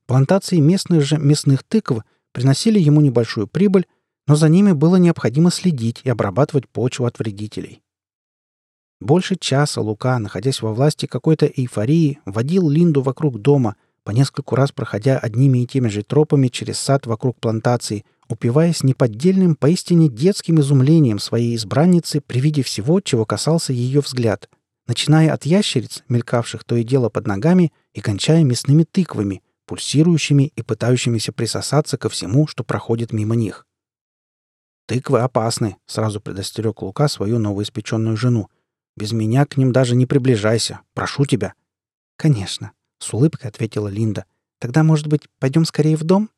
Плантации 0.07 0.57
местных 0.57 1.03
же 1.03 1.17
мясных 1.17 1.63
тыкв 1.63 2.03
приносили 2.33 2.79
ему 2.79 2.99
небольшую 2.99 3.47
прибыль, 3.47 3.87
но 4.27 4.35
за 4.35 4.49
ними 4.49 4.73
было 4.73 4.97
необходимо 4.97 5.51
следить 5.51 6.01
и 6.03 6.09
обрабатывать 6.09 6.67
почву 6.67 7.05
от 7.05 7.17
вредителей. 7.17 7.81
Больше 8.99 9.37
часа 9.37 9.79
Лука, 9.79 10.19
находясь 10.19 10.61
во 10.61 10.73
власти 10.73 11.05
какой-то 11.05 11.45
эйфории, 11.45 12.19
водил 12.25 12.67
Линду 12.67 13.01
вокруг 13.01 13.39
дома, 13.41 13.77
по 14.03 14.11
нескольку 14.11 14.55
раз 14.55 14.73
проходя 14.73 15.17
одними 15.17 15.59
и 15.59 15.65
теми 15.65 15.87
же 15.87 16.03
тропами 16.03 16.49
через 16.49 16.77
сад 16.77 17.07
вокруг 17.07 17.39
плантации, 17.39 18.03
упиваясь 18.27 18.83
неподдельным, 18.83 19.55
поистине 19.55 20.09
детским 20.09 20.59
изумлением 20.59 21.19
своей 21.19 21.55
избранницы 21.55 22.19
при 22.19 22.41
виде 22.41 22.63
всего, 22.63 22.99
чего 22.99 23.23
касался 23.25 23.71
ее 23.71 24.01
взгляд, 24.01 24.49
начиная 24.89 25.31
от 25.31 25.45
ящериц, 25.45 26.03
мелькавших 26.09 26.65
то 26.65 26.75
и 26.75 26.83
дело 26.83 27.07
под 27.07 27.27
ногами, 27.27 27.71
и 27.93 28.01
кончая 28.01 28.43
мясными 28.43 28.83
тыквами, 28.83 29.41
пульсирующими 29.65 30.51
и 30.53 30.61
пытающимися 30.61 31.31
присосаться 31.31 31.97
ко 31.97 32.09
всему, 32.09 32.47
что 32.47 32.65
проходит 32.65 33.13
мимо 33.13 33.35
них. 33.35 33.65
«Тыквы 34.87 35.21
опасны»,— 35.21 35.77
сразу 35.85 36.19
предостерег 36.19 36.81
Лука 36.81 37.07
свою 37.07 37.39
новоиспеченную 37.39 38.17
жену. 38.17 38.49
«Без 38.97 39.13
меня 39.13 39.45
к 39.45 39.55
ним 39.55 39.71
даже 39.71 39.95
не 39.95 40.05
приближайся. 40.05 40.81
Прошу 40.93 41.25
тебя». 41.25 41.53
«Конечно»,— 42.17 42.73
с 42.97 43.13
улыбкой 43.13 43.47
ответила 43.47 43.87
Линда. 43.87 44.25
«Тогда, 44.59 44.83
может 44.83 45.07
быть, 45.07 45.29
пойдем 45.39 45.63
скорее 45.63 45.95
в 45.95 46.03
дом?» 46.03 46.29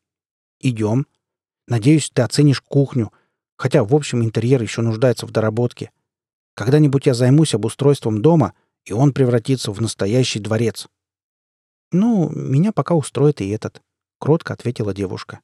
«Идем», 0.59 1.07
Надеюсь, 1.71 2.11
ты 2.13 2.21
оценишь 2.21 2.59
кухню, 2.59 3.13
хотя, 3.55 3.85
в 3.85 3.95
общем, 3.95 4.23
интерьер 4.23 4.61
еще 4.61 4.81
нуждается 4.81 5.25
в 5.25 5.31
доработке. 5.31 5.91
Когда-нибудь 6.61 7.07
я 7.07 7.15
займусь 7.15 7.55
обустройством 7.55 8.21
дома, 8.21 8.53
и 8.85 8.93
он 8.93 9.13
превратится 9.13 9.71
в 9.71 9.81
настоящий 9.81 10.37
дворец». 10.37 10.87
«Ну, 11.91 12.29
меня 12.29 12.71
пока 12.71 12.93
устроит 12.93 13.41
и 13.41 13.49
этот»,— 13.49 13.81
кротко 14.19 14.53
ответила 14.53 14.93
девушка. 14.93 15.39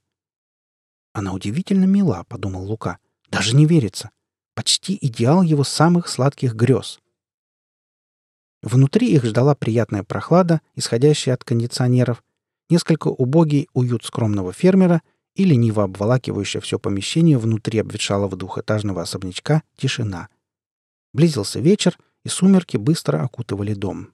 «Она 1.14 1.34
удивительно 1.34 1.86
мила»,— 1.86 2.24
подумал 2.30 2.66
Лука. 2.66 3.00
«Даже 3.32 3.56
не 3.56 3.66
верится. 3.66 4.12
Почти 4.54 4.96
идеал 5.02 5.42
его 5.42 5.64
самых 5.64 6.08
сладких 6.08 6.54
грез». 6.54 7.00
Внутри 8.62 9.12
их 9.12 9.26
ждала 9.26 9.56
приятная 9.56 10.04
прохлада, 10.04 10.62
исходящая 10.76 11.34
от 11.34 11.44
кондиционеров, 11.44 12.24
несколько 12.70 13.08
убогий 13.08 13.70
уют 13.74 14.06
скромного 14.06 14.54
фермера— 14.54 15.02
и 15.38 15.44
лениво 15.44 15.84
обволакивающая 15.84 16.60
все 16.62 16.80
помещение 16.80 17.38
внутри 17.38 17.80
обветшалого 17.80 18.36
двухэтажного 18.36 19.04
особнячка 19.04 19.62
тишина. 19.78 20.30
Близился 21.14 21.60
вечер, 21.60 21.98
и 22.24 22.30
сумерки 22.30 22.78
быстро 22.78 23.24
окутывали 23.24 23.74
дом. 23.74 24.14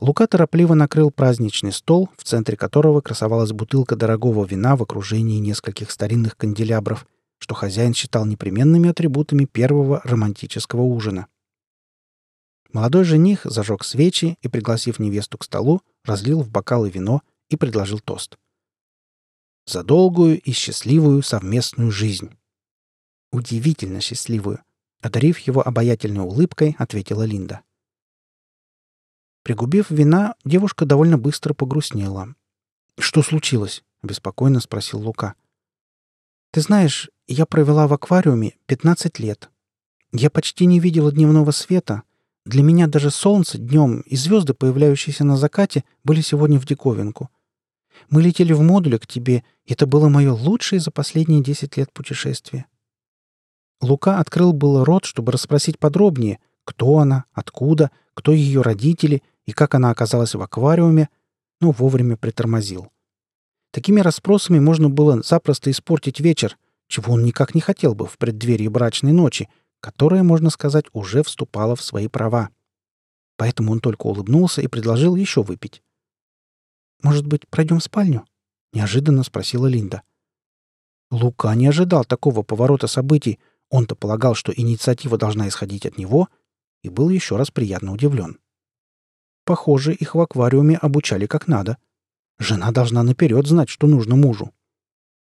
Лука 0.00 0.26
торопливо 0.26 0.74
накрыл 0.74 1.10
праздничный 1.10 1.72
стол, 1.72 2.10
в 2.16 2.24
центре 2.24 2.56
которого 2.56 3.00
красовалась 3.00 3.52
бутылка 3.52 3.96
дорогого 3.96 4.44
вина 4.44 4.76
в 4.76 4.82
окружении 4.82 5.38
нескольких 5.38 5.90
старинных 5.90 6.36
канделябров, 6.36 7.06
что 7.38 7.54
хозяин 7.54 7.94
считал 7.94 8.26
непременными 8.26 8.90
атрибутами 8.90 9.44
первого 9.44 10.00
романтического 10.04 10.82
ужина. 10.82 11.26
Молодой 12.72 13.04
жених 13.04 13.40
зажег 13.44 13.84
свечи 13.84 14.36
и, 14.42 14.48
пригласив 14.48 14.98
невесту 14.98 15.38
к 15.38 15.44
столу, 15.44 15.80
разлил 16.04 16.42
в 16.42 16.50
бокалы 16.50 16.90
вино 16.90 17.22
и 17.48 17.56
предложил 17.56 17.98
тост— 17.98 18.36
за 19.68 19.82
долгую 19.82 20.40
и 20.40 20.52
счастливую 20.52 21.22
совместную 21.22 21.90
жизнь. 21.90 22.38
Удивительно 23.30 24.00
счастливую. 24.00 24.64
Одарив 25.00 25.38
его 25.38 25.66
обаятельной 25.66 26.24
улыбкой, 26.24 26.74
ответила 26.78 27.22
Линда. 27.22 27.62
Пригубив 29.44 29.90
вина, 29.90 30.34
девушка 30.44 30.84
довольно 30.84 31.16
быстро 31.16 31.54
погрустнела. 31.54 32.34
«Что 32.98 33.22
случилось?»— 33.22 33.84
беспокойно 34.02 34.60
спросил 34.60 35.00
Лука. 35.00 35.34
«Ты 36.50 36.60
знаешь, 36.60 37.10
я 37.28 37.46
провела 37.46 37.86
в 37.86 37.92
аквариуме 37.92 38.56
15 38.66 39.20
лет. 39.20 39.50
Я 40.12 40.30
почти 40.30 40.66
не 40.66 40.80
видела 40.80 41.12
дневного 41.12 41.52
света. 41.52 42.02
Для 42.44 42.62
меня 42.62 42.88
даже 42.88 43.10
солнце 43.10 43.58
днем 43.58 44.00
и 44.00 44.16
звезды, 44.16 44.54
появляющиеся 44.54 45.24
на 45.24 45.36
закате, 45.36 45.84
были 46.02 46.22
сегодня 46.22 46.58
в 46.58 46.66
диковинку. 46.66 47.30
Мы 48.10 48.22
летели 48.22 48.52
в 48.52 48.62
модуле 48.62 48.98
к 48.98 49.06
тебе, 49.06 49.44
и 49.64 49.72
это 49.74 49.86
было 49.86 50.08
мое 50.08 50.32
лучшее 50.32 50.80
за 50.80 50.90
последние 50.90 51.42
десять 51.42 51.76
лет 51.76 51.92
путешествие. 51.92 52.66
Лука 53.80 54.18
открыл 54.18 54.52
было 54.52 54.84
рот, 54.84 55.04
чтобы 55.04 55.32
расспросить 55.32 55.78
подробнее, 55.78 56.40
кто 56.64 56.98
она, 56.98 57.24
откуда, 57.32 57.90
кто 58.14 58.32
ее 58.32 58.62
родители 58.62 59.22
и 59.46 59.52
как 59.52 59.74
она 59.74 59.90
оказалась 59.90 60.34
в 60.34 60.42
аквариуме, 60.42 61.08
но 61.60 61.70
вовремя 61.70 62.16
притормозил. 62.16 62.90
Такими 63.70 64.00
расспросами 64.00 64.58
можно 64.58 64.88
было 64.88 65.22
запросто 65.22 65.70
испортить 65.70 66.20
вечер, 66.20 66.58
чего 66.88 67.14
он 67.14 67.22
никак 67.22 67.54
не 67.54 67.60
хотел 67.60 67.94
бы 67.94 68.06
в 68.06 68.18
преддверии 68.18 68.68
брачной 68.68 69.12
ночи, 69.12 69.48
которая, 69.80 70.22
можно 70.22 70.50
сказать, 70.50 70.86
уже 70.92 71.22
вступала 71.22 71.76
в 71.76 71.82
свои 71.82 72.08
права. 72.08 72.50
Поэтому 73.36 73.72
он 73.72 73.80
только 73.80 74.06
улыбнулся 74.06 74.62
и 74.62 74.66
предложил 74.66 75.14
еще 75.14 75.42
выпить. 75.42 75.82
«Может 77.02 77.26
быть, 77.26 77.46
пройдем 77.48 77.78
в 77.78 77.84
спальню?»— 77.84 78.24
неожиданно 78.72 79.22
спросила 79.22 79.66
Линда. 79.66 80.02
Лука 81.10 81.54
не 81.54 81.66
ожидал 81.68 82.04
такого 82.04 82.42
поворота 82.42 82.86
событий. 82.86 83.38
Он-то 83.70 83.94
полагал, 83.94 84.34
что 84.34 84.52
инициатива 84.52 85.18
должна 85.18 85.48
исходить 85.48 85.86
от 85.86 85.98
него, 85.98 86.28
и 86.82 86.88
был 86.88 87.08
еще 87.10 87.36
раз 87.36 87.50
приятно 87.50 87.92
удивлен. 87.92 88.38
Похоже, 89.44 89.94
их 89.94 90.14
в 90.14 90.20
аквариуме 90.20 90.76
обучали 90.76 91.26
как 91.26 91.48
надо. 91.48 91.78
Жена 92.38 92.70
должна 92.70 93.02
наперед 93.02 93.46
знать, 93.46 93.68
что 93.68 93.86
нужно 93.86 94.14
мужу. 94.16 94.52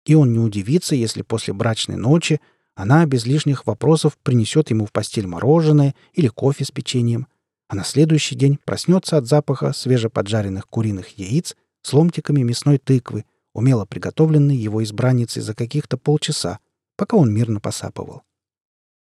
И 0.05 0.15
он 0.15 0.33
не 0.33 0.39
удивится, 0.39 0.95
если 0.95 1.21
после 1.21 1.53
брачной 1.53 1.95
ночи 1.95 2.41
она 2.75 3.05
без 3.05 3.25
лишних 3.25 3.65
вопросов 3.67 4.17
принесет 4.17 4.69
ему 4.71 4.85
в 4.85 4.91
постель 4.91 5.27
мороженое 5.27 5.95
или 6.13 6.27
кофе 6.27 6.65
с 6.65 6.71
печеньем, 6.71 7.27
а 7.67 7.75
на 7.75 7.83
следующий 7.83 8.35
день 8.35 8.59
проснется 8.63 9.17
от 9.17 9.27
запаха 9.27 9.73
свежеподжаренных 9.73 10.67
куриных 10.67 11.17
яиц 11.17 11.55
с 11.81 11.93
ломтиками 11.93 12.41
мясной 12.41 12.77
тыквы, 12.77 13.25
умело 13.53 13.85
приготовленной 13.85 14.55
его 14.55 14.83
избранницей 14.83 15.41
за 15.41 15.53
каких-то 15.53 15.97
полчаса, 15.97 16.59
пока 16.97 17.17
он 17.17 17.33
мирно 17.33 17.59
посапывал. 17.59 18.23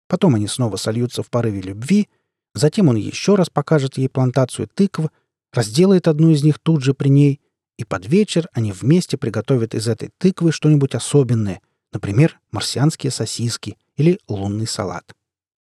Потом 0.07 0.35
они 0.35 0.47
снова 0.47 0.75
сольются 0.77 1.23
в 1.23 1.29
порыве 1.29 1.61
любви, 1.61 2.09
затем 2.53 2.89
он 2.89 2.95
еще 2.95 3.35
раз 3.35 3.49
покажет 3.49 3.97
ей 3.97 4.09
плантацию 4.09 4.67
тыкв, 4.67 5.09
разделает 5.51 6.07
одну 6.07 6.31
из 6.31 6.43
них 6.43 6.59
тут 6.59 6.83
же 6.83 6.93
при 6.93 7.09
ней, 7.09 7.41
и 7.77 7.83
под 7.83 8.07
вечер 8.07 8.47
они 8.53 8.71
вместе 8.71 9.17
приготовят 9.17 9.75
из 9.75 9.87
этой 9.87 10.09
тыквы 10.17 10.51
что-нибудь 10.51 10.95
особенное, 10.95 11.61
например, 11.91 12.39
марсианские 12.51 13.11
сосиски 13.11 13.77
или 13.95 14.19
лунный 14.27 14.67
салат. 14.67 15.13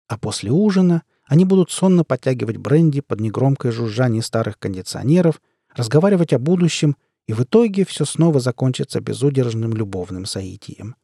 А 0.08 0.16
после 0.18 0.50
ужина 0.50 1.02
они 1.24 1.44
будут 1.44 1.70
сонно 1.70 2.04
подтягивать 2.04 2.56
бренди 2.56 3.00
под 3.00 3.20
негромкое 3.20 3.72
жужжание 3.72 4.22
старых 4.22 4.58
кондиционеров, 4.58 5.40
разговаривать 5.74 6.32
о 6.32 6.38
будущем— 6.38 6.96
и 7.30 7.32
в 7.32 7.44
итоге 7.44 7.84
все 7.84 8.04
снова 8.04 8.40
закончится 8.40 9.00
безудержным 9.00 9.72
любовным 9.72 10.26
соитием. 10.26 10.96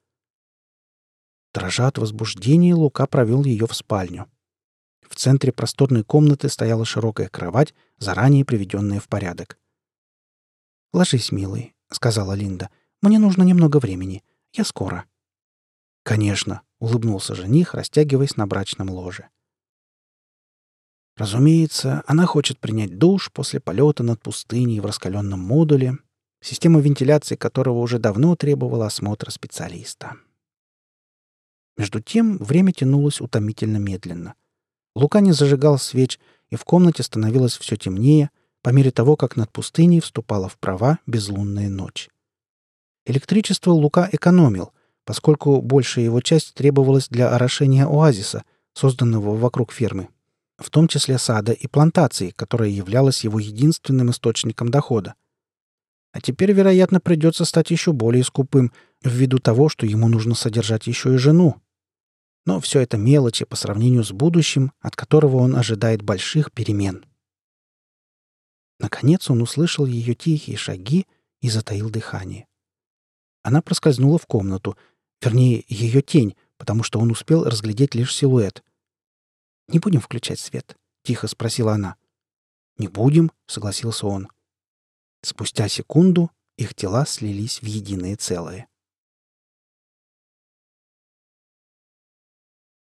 Дрожа 1.56 1.86
от 1.86 1.96
возбуждения, 1.96 2.74
Лука 2.74 3.06
провел 3.06 3.42
ее 3.42 3.66
в 3.66 3.74
спальню. 3.74 4.30
В 5.08 5.16
центре 5.16 5.52
просторной 5.52 6.04
комнаты 6.04 6.50
стояла 6.50 6.84
широкая 6.84 7.30
кровать, 7.30 7.74
заранее 7.96 8.44
приведенная 8.44 9.00
в 9.00 9.08
порядок. 9.08 9.58
«Ложись, 10.92 11.32
милый»,— 11.32 11.74
сказала 11.90 12.34
Линда. 12.34 12.68
«Мне 13.00 13.18
нужно 13.18 13.42
немного 13.42 13.78
времени. 13.78 14.22
Я 14.52 14.64
скоро». 14.66 15.06
«Конечно»,— 16.02 16.60
улыбнулся 16.78 17.34
жених, 17.34 17.72
растягиваясь 17.72 18.36
на 18.36 18.46
брачном 18.46 18.90
ложе. 18.90 19.30
Разумеется, 21.16 22.02
она 22.06 22.26
хочет 22.26 22.58
принять 22.58 22.98
душ 22.98 23.32
после 23.32 23.60
полета 23.60 24.02
над 24.02 24.20
пустыней 24.20 24.80
в 24.80 24.84
раскаленном 24.84 25.40
модуле, 25.40 25.96
система 26.42 26.80
вентиляции 26.80 27.34
которого 27.34 27.78
уже 27.78 27.98
давно 27.98 28.36
требовала 28.36 28.84
осмотра 28.84 29.30
специалиста. 29.30 30.16
Между 31.76 32.00
тем 32.00 32.38
время 32.38 32.72
тянулось 32.72 33.20
утомительно 33.20 33.76
медленно. 33.76 34.34
Лука 34.94 35.20
не 35.20 35.32
зажигал 35.32 35.78
свеч, 35.78 36.18
и 36.48 36.56
в 36.56 36.64
комнате 36.64 37.02
становилось 37.02 37.56
все 37.58 37.76
темнее 37.76 38.30
по 38.62 38.70
мере 38.70 38.90
того, 38.90 39.16
как 39.16 39.36
над 39.36 39.50
пустыней 39.50 40.00
вступала 40.00 40.48
в 40.48 40.58
права 40.58 40.98
безлунная 41.06 41.68
ночь. 41.68 42.08
Электричество 43.04 43.70
Лука 43.72 44.08
экономил, 44.10 44.72
поскольку 45.04 45.60
большая 45.60 46.06
его 46.06 46.20
часть 46.20 46.54
требовалась 46.54 47.08
для 47.08 47.34
орошения 47.34 47.84
оазиса, 47.84 48.44
созданного 48.72 49.36
вокруг 49.36 49.72
фермы, 49.72 50.08
в 50.58 50.70
том 50.70 50.88
числе 50.88 51.18
сада 51.18 51.52
и 51.52 51.66
плантации, 51.66 52.30
которая 52.30 52.70
являлась 52.70 53.24
его 53.24 53.38
единственным 53.38 54.10
источником 54.10 54.70
дохода— 54.70 55.14
а 56.16 56.20
теперь, 56.22 56.52
вероятно, 56.52 56.98
придется 56.98 57.44
стать 57.44 57.70
еще 57.70 57.92
более 57.92 58.24
скупым, 58.24 58.72
ввиду 59.04 59.38
того, 59.38 59.68
что 59.68 59.84
ему 59.84 60.08
нужно 60.08 60.34
содержать 60.34 60.86
еще 60.86 61.12
и 61.12 61.18
жену. 61.18 61.56
Но 62.46 62.60
все 62.60 62.80
это 62.80 62.96
мелочи 62.96 63.44
по 63.44 63.56
сравнению 63.56 64.04
с 64.04 64.12
будущим, 64.12 64.72
от 64.80 64.94
которого 64.96 65.38
он 65.38 65.56
ожидает 65.56 66.02
больших 66.02 66.52
перемен. 66.52 67.04
Наконец 68.78 69.28
он 69.28 69.42
услышал 69.42 69.84
ее 69.84 70.14
тихие 70.14 70.56
шаги 70.56 71.06
и 71.40 71.50
затаил 71.50 71.90
дыхание. 71.90 72.46
Она 73.42 73.62
проскользнула 73.62 74.18
в 74.18 74.26
комнату, 74.26 74.76
вернее, 75.20 75.64
ее 75.68 76.02
тень, 76.02 76.36
потому 76.56 76.82
что 76.82 77.00
он 77.00 77.10
успел 77.10 77.44
разглядеть 77.44 77.94
лишь 77.94 78.14
силуэт. 78.14 78.62
«Не 79.68 79.80
будем 79.80 80.00
включать 80.00 80.38
свет?»— 80.38 80.76
тихо 81.02 81.26
спросила 81.26 81.74
она. 81.74 81.96
«Не 82.78 82.88
будем»,— 82.88 83.32
согласился 83.46 84.06
он. 84.06 84.28
Спустя 85.22 85.68
секунду 85.68 86.30
их 86.56 86.74
тела 86.74 87.06
слились 87.06 87.60
в 87.60 87.66
единое 87.66 88.16
целое. 88.16 88.68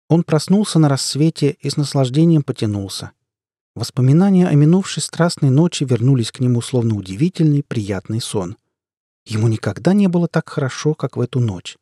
Он 0.10 0.24
проснулся 0.24 0.80
на 0.80 0.90
рассвете 0.90 1.56
и 1.62 1.70
с 1.70 1.78
наслаждением 1.78 2.42
потянулся. 2.42 3.12
Воспоминания 3.76 4.48
о 4.48 4.56
минувшей 4.56 5.04
страстной 5.04 5.52
ночи 5.52 5.84
вернулись 5.84 6.32
к 6.32 6.40
нему 6.40 6.62
словно 6.62 6.96
удивительный, 6.96 7.62
приятный 7.62 8.20
сон. 8.20 8.58
Ему 9.26 9.48
никогда 9.48 9.94
не 9.94 10.08
было 10.08 10.28
так 10.28 10.50
хорошо, 10.50 10.96
как 10.96 11.16
в 11.16 11.22
эту 11.22 11.40
ночь. 11.40 11.78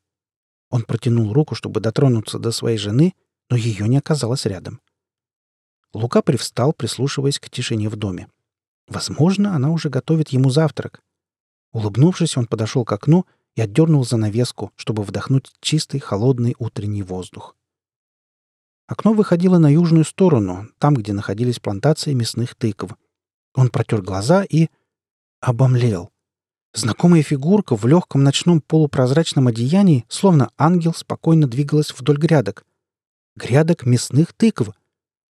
Он 0.70 0.84
протянул 0.84 1.32
руку, 1.32 1.56
чтобы 1.56 1.80
дотронуться 1.80 2.38
до 2.38 2.52
своей 2.52 2.78
жены, 2.78 3.16
но 3.50 3.56
ее 3.56 3.88
не 3.88 3.98
оказалось 3.98 4.46
рядом. 4.46 4.82
Лука 5.94 6.22
привстал, 6.22 6.74
прислушиваясь 6.74 7.40
к 7.40 7.50
тишине 7.50 7.88
в 7.88 7.96
доме. 7.96 8.28
Возможно, 8.90 9.56
она 9.56 9.72
уже 9.72 9.90
готовит 9.90 10.30
ему 10.30 10.50
завтрак. 10.50 11.02
Улыбнувшись, 11.72 12.36
он 12.36 12.46
подошел 12.46 12.84
к 12.84 12.92
окну 12.92 13.26
и 13.56 13.62
отдернул 13.62 14.04
занавеску, 14.04 14.74
чтобы 14.76 15.04
вдохнуть 15.04 15.50
чистый, 15.62 16.00
холодный 16.02 16.56
утренний 16.60 17.04
воздух. 17.04 17.56
Окно 18.88 19.13
выходило 19.13 19.58
на 19.58 19.71
южную 19.71 20.06
сторону, 20.06 20.69
там, 20.80 20.95
где 20.95 21.13
находились 21.13 21.60
плантации 21.60 22.13
мясных 22.13 22.56
тыкв. 22.56 22.95
Он 23.54 23.69
протер 23.69 24.02
глаза 24.02 24.43
и... 24.43 24.69
обомлел. 25.39 26.10
Знакомая 26.73 27.21
фигурка 27.21 27.76
в 27.76 27.86
легком 27.86 28.23
ночном 28.23 28.62
полупрозрачном 28.62 29.47
одеянии, 29.47 30.06
словно 30.10 30.52
ангел, 30.58 30.93
спокойно 30.93 31.47
двигалась 31.47 31.91
вдоль 31.91 32.17
грядок. 32.17 32.65
Грядок 33.36 33.86
мясных 33.86 34.34
тыкв— 34.34 34.69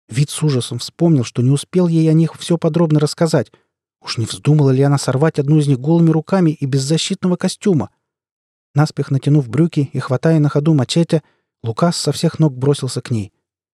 Вид 0.10 0.30
с 0.30 0.42
ужасом 0.42 0.80
вспомнил, 0.80 1.24
что 1.24 1.42
не 1.42 1.52
успел 1.52 1.88
ей 1.88 2.10
о 2.10 2.14
них 2.14 2.36
все 2.36 2.58
подробно 2.58 3.00
рассказать. 3.00 3.52
Уж 4.02 4.18
не 4.18 4.26
вздумала 4.26 4.72
ли 4.72 4.82
она 4.82 4.98
сорвать 4.98 5.38
одну 5.38 5.58
из 5.58 5.68
них 5.68 5.80
голыми 5.80 6.12
руками 6.12 6.52
и 6.52 6.66
без 6.66 6.82
защитного 6.82 7.36
костюма? 7.36 7.90
Наспех 8.74 9.12
натянув 9.12 9.50
брюки 9.50 9.90
и 9.92 10.00
хватая 10.00 10.40
на 10.40 10.50
ходу 10.50 10.74
мачете, 10.74 11.24
Лукас 11.64 11.98
со 11.98 12.12
всех 12.12 12.40
ног 12.40 12.56
бросился 12.56 13.02
к 13.02 13.12
ней. 13.12 13.34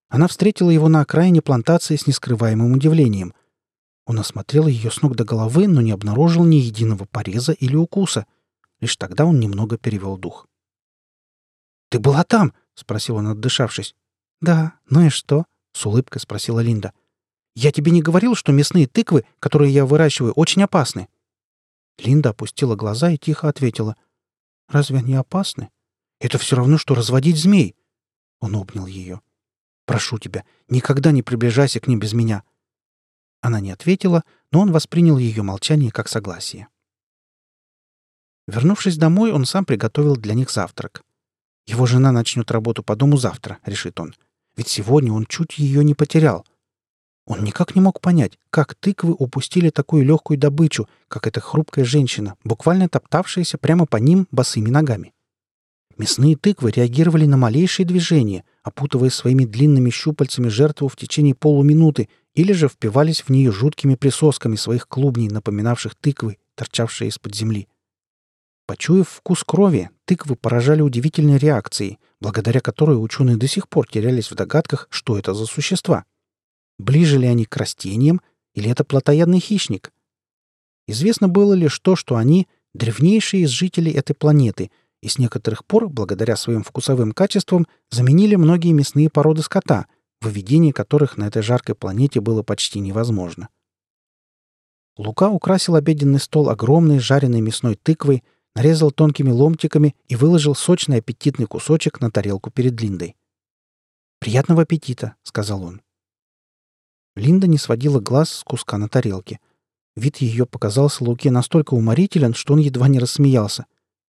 Она 0.09 0.27
встретила 0.27 0.69
его 0.69 0.89
на 0.89 1.01
окраине 1.01 1.41
плантации 1.41 1.95
с 1.95 2.07
нескрываемым 2.07 2.73
удивлением. 2.73 3.33
Он 4.05 4.19
осмотрел 4.19 4.67
ее 4.67 4.91
с 4.91 5.01
ног 5.01 5.15
до 5.15 5.23
головы, 5.23 5.67
но 5.67 5.81
не 5.81 5.91
обнаружил 5.91 6.43
ни 6.43 6.57
единого 6.57 7.05
пореза 7.05 7.53
или 7.53 7.75
укуса. 7.75 8.25
Лишь 8.79 8.97
тогда 8.97 9.25
он 9.25 9.39
немного 9.39 9.77
перевел 9.77 10.17
дух. 10.17 10.47
«Ты 11.89 11.99
была 11.99 12.23
там?»— 12.23 12.53
спросил 12.75 13.17
он, 13.17 13.27
отдышавшись. 13.27 13.95
«Да, 14.41 14.73
ну 14.89 15.05
и 15.05 15.09
что?»— 15.09 15.45
с 15.73 15.85
улыбкой 15.85 16.19
спросила 16.19 16.59
Линда. 16.59 16.91
«Я 17.55 17.71
тебе 17.71 17.91
не 17.91 18.01
говорил, 18.01 18.35
что 18.35 18.51
мясные 18.51 18.87
тыквы, 18.87 19.25
которые 19.39 19.73
я 19.73 19.85
выращиваю, 19.85 20.33
очень 20.33 20.63
опасны?» 20.63 21.07
Линда 21.97 22.29
опустила 22.31 22.75
глаза 22.75 23.11
и 23.11 23.17
тихо 23.17 23.47
ответила. 23.47 23.95
«Разве 24.67 24.97
они 24.97 25.13
опасны? 25.13 25.69
Это 26.19 26.37
все 26.37 26.55
равно, 26.55 26.77
что 26.77 26.95
разводить 26.95 27.37
змей!» 27.37 27.75
Он 28.39 28.55
обнял 28.55 28.85
ее. 28.85 29.21
«Прошу 29.85 30.17
тебя, 30.17 30.45
никогда 30.69 31.11
не 31.11 31.23
приближайся 31.23 31.79
к 31.79 31.87
ним 31.87 31.99
без 31.99 32.13
меня!» 32.13 32.43
Она 33.41 33.59
не 33.59 33.71
ответила, 33.71 34.23
но 34.51 34.61
он 34.61 34.71
воспринял 34.71 35.17
ее 35.17 35.43
молчание 35.43 35.91
как 35.91 36.07
согласие. 36.07 36.67
Вернувшись 38.47 38.97
домой, 38.97 39.31
он 39.31 39.45
сам 39.45 39.65
приготовил 39.65 40.15
для 40.15 40.33
них 40.33 40.49
завтрак. 40.49 41.03
Его 41.65 41.85
жена 41.85 42.11
начнет 42.11 42.51
работу 42.51 42.83
по 42.83 42.95
дому 42.95 43.17
завтра, 43.17 43.59
решит 43.65 43.99
он. 43.99 44.13
Ведь 44.55 44.67
сегодня 44.67 45.11
он 45.11 45.25
чуть 45.25 45.57
ее 45.57 45.83
не 45.83 45.95
потерял. 45.95 46.45
Он 47.25 47.43
никак 47.43 47.73
не 47.73 47.81
мог 47.81 48.01
понять, 48.01 48.37
как 48.49 48.75
тыквы 48.75 49.13
упустили 49.13 49.69
такую 49.69 50.03
легкую 50.03 50.37
добычу, 50.37 50.89
как 51.07 51.25
эта 51.25 51.39
хрупкая 51.39 51.85
женщина, 51.85 52.35
буквально 52.43 52.89
топтавшаяся 52.89 53.57
прямо 53.57 53.85
по 53.85 53.95
ним 53.97 54.27
босыми 54.29 54.69
ногами. 54.69 55.13
Мясные 55.97 56.35
тыквы 56.35 56.71
реагировали 56.71 57.25
на 57.25 57.37
малейшие 57.37 57.85
движения, 57.85 58.43
опутывая 58.63 59.09
своими 59.09 59.45
длинными 59.45 59.89
щупальцами 59.89 60.47
жертву 60.47 60.87
в 60.87 60.95
течение 60.95 61.35
полуминуты 61.35 62.09
или 62.33 62.53
же 62.53 62.67
впивались 62.67 63.21
в 63.21 63.29
нее 63.29 63.51
жуткими 63.51 63.95
присосками 63.95 64.55
своих 64.55 64.87
клубней, 64.87 65.29
напоминавших 65.29 65.95
тыквы, 65.95 66.37
торчавшие 66.55 67.09
из-под 67.09 67.35
земли. 67.35 67.67
Почуяв 68.65 69.09
вкус 69.09 69.43
крови, 69.43 69.89
тыквы 70.05 70.37
поражали 70.37 70.81
удивительной 70.81 71.37
реакцией, 71.37 71.99
благодаря 72.21 72.61
которой 72.61 72.93
ученые 72.93 73.35
до 73.35 73.47
сих 73.47 73.67
пор 73.67 73.87
терялись 73.87 74.31
в 74.31 74.35
догадках, 74.35 74.87
что 74.89 75.19
это 75.19 75.33
за 75.33 75.45
существа. 75.45 76.05
Ближе 76.79 77.19
ли 77.19 77.27
они 77.27 77.45
к 77.45 77.57
растениям, 77.57 78.21
или 78.55 78.69
это 78.69 78.85
плотоядный 78.85 79.39
хищник? 79.39 79.91
Известно 80.87 81.27
было 81.27 81.53
лишь 81.53 81.77
то, 81.79 81.95
что 81.95 82.15
они— 82.15 82.47
древнейшие 82.73 83.43
из 83.43 83.49
жителей 83.49 83.91
этой 83.91 84.13
планеты— 84.15 84.71
и 85.03 85.09
с 85.09 85.17
некоторых 85.17 85.65
пор, 85.65 85.89
благодаря 85.89 86.37
своим 86.37 86.63
вкусовым 86.63 87.11
качествам, 87.11 87.67
заменили 87.91 88.35
многие 88.35 88.71
мясные 88.71 89.09
породы 89.09 89.41
скота, 89.41 89.87
выведение 90.21 90.71
которых 90.71 91.17
на 91.17 91.27
этой 91.27 91.41
жаркой 91.41 91.75
планете 91.75 92.21
было 92.21 92.41
почти 92.41 92.79
невозможно. 92.79 93.49
Лука 94.95 95.29
украсил 95.29 95.75
обеденный 95.75 96.21
стол 96.21 96.49
огромной 96.49 96.99
жареной 96.99 97.41
мясной 97.41 97.75
тыквой, 97.75 98.23
нарезал 98.55 98.91
тонкими 98.91 99.29
ломтиками 99.29 99.93
и 100.07 100.15
выложил 100.15 100.55
сочный 100.55 100.99
аппетитный 100.99 101.47
кусочек 101.47 101.99
на 101.99 102.09
тарелку 102.09 102.49
перед 102.49 102.79
Линдой. 102.79 103.17
«Приятного 104.19 104.61
аппетита»,— 104.61 105.15
сказал 105.23 105.63
он. 105.63 105.81
Линда 107.17 107.47
не 107.47 107.57
сводила 107.57 107.99
глаз 107.99 108.29
с 108.31 108.43
куска 108.45 108.77
на 108.77 108.87
тарелке. 108.87 109.41
Вид 109.97 110.17
ее 110.17 110.45
показался 110.45 111.03
Луке 111.03 111.29
настолько 111.29 111.73
уморителен, 111.73 112.33
что 112.33 112.53
он 112.53 112.59
едва 112.59 112.87
не 112.87 112.99
рассмеялся. 112.99 113.65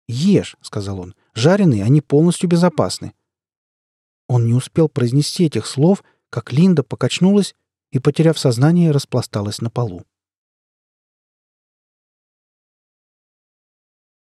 «Ешь»,— 0.08 0.56
сказал 0.62 1.00
он. 1.00 1.16
«Жареные, 1.34 1.84
они 1.84 2.02
полностью 2.02 2.50
безопасны». 2.50 3.14
Он 4.28 4.46
не 4.46 4.54
успел 4.54 4.90
произнести 4.90 5.46
этих 5.46 5.66
слов, 5.66 6.04
как 6.30 6.52
Линда 6.52 6.84
покачнулась 6.84 7.56
и, 7.92 8.00
потеряв 8.00 8.38
сознание, 8.40 8.92
распласталась 8.92 9.62
на 9.62 9.70
полу. 9.70 10.04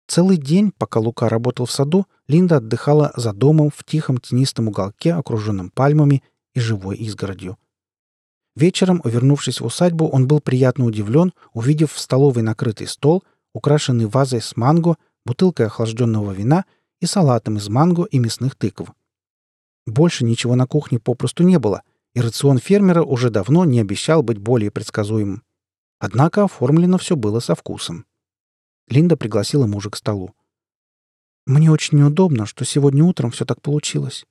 Целый 0.07 0.37
день, 0.37 0.71
пока 0.77 0.99
Лука 0.99 1.29
работал 1.29 1.65
в 1.65 1.71
саду, 1.71 2.05
Линда 2.27 2.57
отдыхала 2.57 3.13
за 3.15 3.33
домом 3.33 3.71
в 3.75 3.83
тихом 3.83 4.17
тенистом 4.17 4.67
уголке, 4.67 5.13
окруженном 5.13 5.71
пальмами 5.71 6.23
и 6.53 6.59
живой 6.59 6.97
изгородью. 6.97 7.57
Вечером, 8.55 9.01
вернувшись 9.03 9.59
в 9.59 9.65
усадьбу, 9.65 10.07
он 10.07 10.27
был 10.27 10.39
приятно 10.39 10.85
удивлен, 10.85 11.33
увидев 11.53 11.93
в 11.93 11.99
столовой 11.99 12.43
накрытый 12.43 12.85
стол, 12.85 13.23
украшенный 13.53 14.05
вазой 14.05 14.41
с 14.41 14.55
манго, 14.55 14.97
бутылкой 15.25 15.67
охлажденного 15.67 16.31
вина 16.31 16.65
и 16.99 17.05
салатом 17.05 17.57
из 17.57 17.69
манго 17.69 18.03
и 18.05 18.19
мясных 18.19 18.55
тыкв. 18.55 18.93
Больше 19.85 20.23
ничего 20.23 20.55
на 20.55 20.65
кухне 20.65 20.99
попросту 20.99 21.43
не 21.43 21.59
было, 21.59 21.83
и 22.13 22.21
рацион 22.21 22.57
фермера 22.57 23.03
уже 23.03 23.29
давно 23.29 23.65
не 23.65 23.79
обещал 23.81 24.23
быть 24.23 24.37
более 24.37 24.71
предсказуемым. 24.71 25.43
Однако 25.99 26.43
оформлено 26.43 26.97
все 26.97 27.15
было 27.15 27.39
со 27.39 27.55
вкусом. 27.55 28.05
Линда 28.87 29.17
пригласила 29.17 29.65
мужа 29.65 29.89
к 29.89 29.95
столу. 29.95 30.33
«Мне 31.45 31.71
очень 31.71 31.97
неудобно, 31.97 32.45
что 32.45 32.65
сегодня 32.65 33.03
утром 33.03 33.31
все 33.31 33.45
так 33.45 33.61
получилось». 33.61 34.25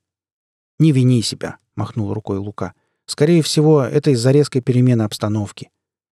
«Не 0.79 0.93
вини 0.93 1.23
себя»,— 1.23 1.59
махнул 1.75 2.13
рукой 2.15 2.39
Лука. 2.39 2.75
«Скорее 3.07 3.43
всего, 3.43 3.83
это 3.83 4.11
из-за 4.11 4.31
резкой 4.31 4.63
перемены 4.63 5.03
обстановки. 5.03 5.71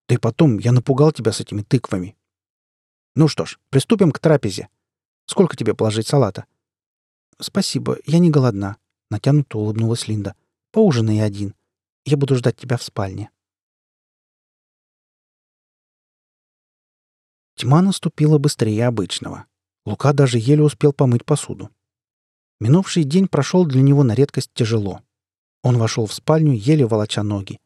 Да 0.09 0.15
и 0.15 0.19
потом, 0.19 0.59
я 0.59 0.73
напугал 0.73 1.13
тебя 1.13 1.33
с 1.33 1.41
этими 1.41 1.63
тыквами. 1.63 2.17
Ну 3.21 3.29
что 3.29 3.45
ж, 3.45 3.59
приступим 3.69 4.13
к 4.13 4.19
трапезе. 4.19 4.71
Сколько 5.27 5.55
тебе 5.55 5.75
положить 5.75 6.07
салата? 6.07 6.47
Спасибо, 7.39 7.99
я 8.07 8.19
не 8.19 8.31
голодна, 8.31 8.79
натянуто 9.11 9.59
улыбнулась 9.59 10.09
Линда. 10.09 10.35
Поужинай 10.73 11.21
один. 11.21 11.55
Я 12.07 12.17
буду 12.17 12.35
ждать 12.37 12.57
тебя 12.57 12.79
в 12.79 12.83
спальне. 12.83 13.29
Тьма 17.57 17.83
наступила 17.83 18.39
быстрее 18.39 18.87
обычного. 18.87 19.45
Лука 19.85 20.15
даже 20.15 20.39
еле 20.39 20.63
успел 20.63 20.95
помыть 20.95 21.27
посуду. 21.27 21.69
Минувший 22.59 23.05
день 23.05 23.29
прошел 23.29 23.67
для 23.67 23.83
него 23.83 24.03
на 24.03 24.15
редкость 24.15 24.51
тяжело. 24.55 25.03
Он 25.63 25.77
вошел 25.77 26.07
в 26.07 26.15
спальню, 26.15 26.55
еле 26.55 26.87
волоча 26.87 27.23
ноги. 27.23 27.61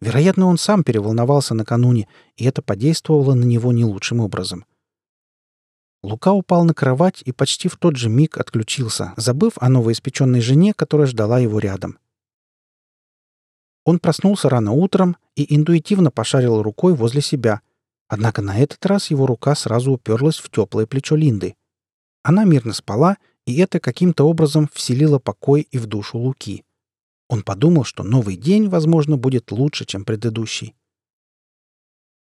Вероятно, 0.00 0.46
он 0.46 0.58
сам 0.58 0.82
переволновался 0.82 1.54
накануне, 1.54 2.08
и 2.34 2.46
это 2.46 2.62
подействовало 2.62 3.34
на 3.34 3.44
него 3.44 3.70
не 3.70 3.84
лучшим 3.84 4.18
образом. 4.18 4.64
Лука 6.02 6.32
упал 6.32 6.64
на 6.64 6.74
кровать 6.74 7.22
и 7.24 7.32
почти 7.32 7.68
в 7.68 7.76
тот 7.76 7.96
же 7.96 8.08
миг 8.08 8.38
отключился, 8.38 9.14
забыв 9.16 9.52
о 9.56 9.68
новоиспеченной 9.68 10.40
жене, 10.40 10.74
которая 10.74 11.06
ждала 11.06 11.38
его 11.38 11.60
рядом. 11.60 11.98
Он 13.84 13.98
проснулся 13.98 14.48
рано 14.48 14.72
утром 14.72 15.16
и 15.36 15.54
интуитивно 15.54 16.10
пошарил 16.10 16.62
рукой 16.62 16.94
возле 16.94 17.20
себя. 17.20 17.60
Однако 18.08 18.42
на 18.42 18.58
этот 18.58 18.84
раз 18.84 19.10
его 19.10 19.26
рука 19.26 19.54
сразу 19.54 19.92
уперлась 19.92 20.38
в 20.38 20.50
теплое 20.50 20.86
плечо 20.86 21.14
Линды. 21.16 21.54
Она 22.22 22.44
мирно 22.44 22.72
спала, 22.72 23.16
и 23.46 23.58
это 23.58 23.80
каким-то 23.80 24.24
образом 24.24 24.68
вселило 24.72 25.18
покой 25.18 25.66
и 25.70 25.78
в 25.78 25.86
душу 25.86 26.18
Луки. 26.18 26.64
Он 27.28 27.42
подумал, 27.42 27.84
что 27.84 28.02
новый 28.02 28.36
день, 28.36 28.68
возможно, 28.68 29.16
будет 29.16 29.50
лучше, 29.50 29.84
чем 29.84 30.04
предыдущий. 30.04 30.74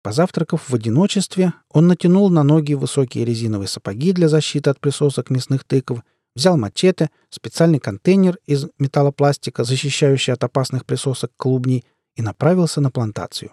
Позавтракав 0.01 0.69
в 0.69 0.73
одиночестве, 0.73 1.53
он 1.69 1.87
натянул 1.87 2.29
на 2.29 2.43
ноги 2.43 2.73
высокие 2.73 3.25
резиновые 3.25 3.67
сапоги 3.67 4.13
для 4.13 4.29
защиты 4.29 4.69
от 4.69 4.79
присосок 4.79 5.29
мясных 5.29 5.65
тыков, 5.65 6.03
взял 6.35 6.57
мачете, 6.57 7.09
специальный 7.29 7.79
контейнер 7.79 8.37
из 8.45 8.67
металлопластика, 8.79 9.65
защищающий 9.65 10.31
от 10.33 10.43
опасных 10.43 10.85
присосок 10.85 11.31
клубней, 11.35 11.83
и 12.15 12.21
направился 12.21 12.81
на 12.81 12.91
плантацию. 12.91 13.51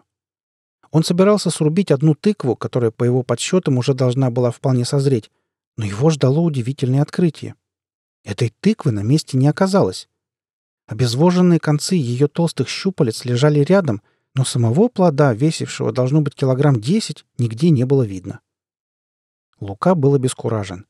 Он 0.93 1.03
собирался 1.03 1.51
срубить 1.51 1.91
одну 1.91 2.15
тыкву, 2.15 2.57
которая, 2.57 2.91
по 2.91 3.03
его 3.05 3.23
подсчетам, 3.23 3.79
уже 3.79 3.93
должна 3.93 4.31
была 4.31 4.51
вполне 4.51 4.85
созреть, 4.85 5.31
но 5.77 5.85
его 5.85 6.11
ждало 6.11 6.41
удивительное 6.41 7.03
открытие. 7.03 7.55
Этой 8.25 8.53
тыквы 8.61 8.93
на 8.93 9.03
месте 9.03 9.37
не 9.37 9.49
оказалось. 9.49 10.09
Обезвоженные 10.87 11.59
концы 11.59 11.97
ее 11.97 12.29
толстых 12.29 12.69
щупалец 12.69 13.25
лежали 13.25 13.61
рядом— 13.61 14.01
но 14.37 14.45
самого 14.45 14.89
плода, 14.89 15.33
весившего 15.33 15.93
должно 15.93 16.21
быть 16.21 16.35
килограмм 16.35 16.79
десять, 16.79 17.25
нигде 17.39 17.71
не 17.71 17.85
было 17.87 18.03
видно. 18.03 18.41
Лука 19.61 19.95
был 19.95 20.15
обескуражен. 20.15 20.85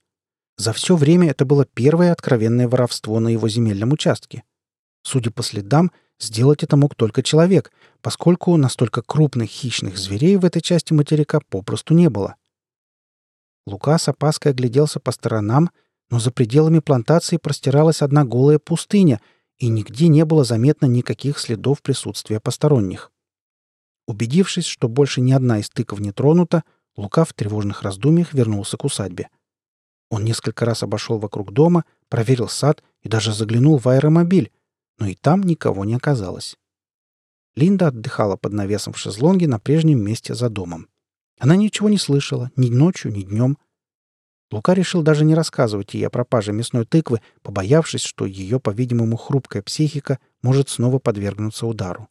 За 0.56 0.72
все 0.72 0.96
время 0.96 1.30
это 1.30 1.44
было 1.44 1.64
первое 1.64 2.11
откровенное 2.11 2.66
воровство 2.66 3.20
на 3.20 3.28
его 3.28 3.48
земельном 3.48 3.92
участке. 3.92 4.42
Судя 5.02 5.30
по 5.30 5.44
следам, 5.44 5.92
сделать 6.18 6.64
это 6.64 6.76
мог 6.76 6.96
только 6.96 7.22
человек, 7.22 7.70
поскольку 8.00 8.56
настолько 8.56 9.00
крупных 9.00 9.48
хищных 9.48 9.96
зверей 9.96 10.37
в 10.37 10.44
этой 10.44 10.61
части 10.61 10.92
материка 10.92 11.38
попросту 11.48 11.94
не 11.94 12.11
было. 12.11 12.35
Лука 13.64 13.96
с 13.96 14.09
опаской 14.09 14.50
огляделся 14.50 14.98
по 14.98 15.12
сторонам, 15.12 15.70
но 16.11 16.18
за 16.18 16.32
пределами 16.32 16.80
плантации 16.80 17.37
простиралась 17.37 18.02
одна 18.02 18.24
голая 18.24 18.59
пустыня, 18.59 19.20
и 19.59 19.68
нигде 19.68 20.09
не 20.09 20.24
было 20.24 20.42
заметно 20.42 20.87
никаких 20.87 21.38
следов 21.38 21.80
присутствия 21.80 22.40
посторонних. 22.40 23.12
Убедившись, 24.06 24.66
что 24.66 24.88
больше 24.88 25.20
ни 25.20 25.32
одна 25.32 25.58
из 25.58 25.68
тыков 25.68 26.00
не 26.00 26.12
тронута, 26.12 26.64
Лука 26.96 27.24
в 27.24 27.34
тревожных 27.34 27.82
раздумьях 27.82 28.32
вернулся 28.32 28.76
к 28.76 28.84
усадьбе. 28.84 29.28
Он 30.08 30.24
несколько 30.24 30.64
раз 30.64 30.82
обошел 30.82 31.18
вокруг 31.18 31.52
дома, 31.52 31.84
проверил 32.08 32.48
сад 32.48 32.82
и 33.02 33.08
даже 33.08 33.34
заглянул 33.34 33.78
в 33.78 33.86
аэромобиль, 33.88 34.52
но 34.98 35.06
и 35.06 35.14
там 35.14 35.42
никого 35.42 35.84
не 35.84 35.94
оказалось. 35.94 36.56
Линда 37.54 37.88
отдыхала 37.88 38.36
под 38.36 38.52
навесом 38.52 38.92
в 38.92 38.98
шезлонге 38.98 39.48
на 39.48 39.58
прежнем 39.58 40.00
месте 40.00 40.34
за 40.34 40.48
домом. 40.48 40.88
Она 41.38 41.56
ничего 41.56 41.88
не 41.88 41.98
слышала 41.98 42.50
ни 42.56 42.70
ночью, 42.70 43.12
ни 43.12 43.22
днем. 43.22 43.58
Лука 44.50 44.74
решил 44.74 45.02
даже 45.02 45.24
не 45.24 45.34
рассказывать 45.34 45.94
ей 45.94 46.06
о 46.06 46.10
пропаже 46.10 46.52
мясной 46.52 46.86
тыквы, 46.86 47.20
побоявшись, 47.42 48.02
что 48.02 48.26
ее, 48.26 48.60
по-видимому, 48.60 49.16
хрупкая 49.16 49.62
психика 49.62 50.18
может 50.40 50.68
снова 50.68 50.98
подвергнуться 50.98 51.66
удару. 51.66 52.08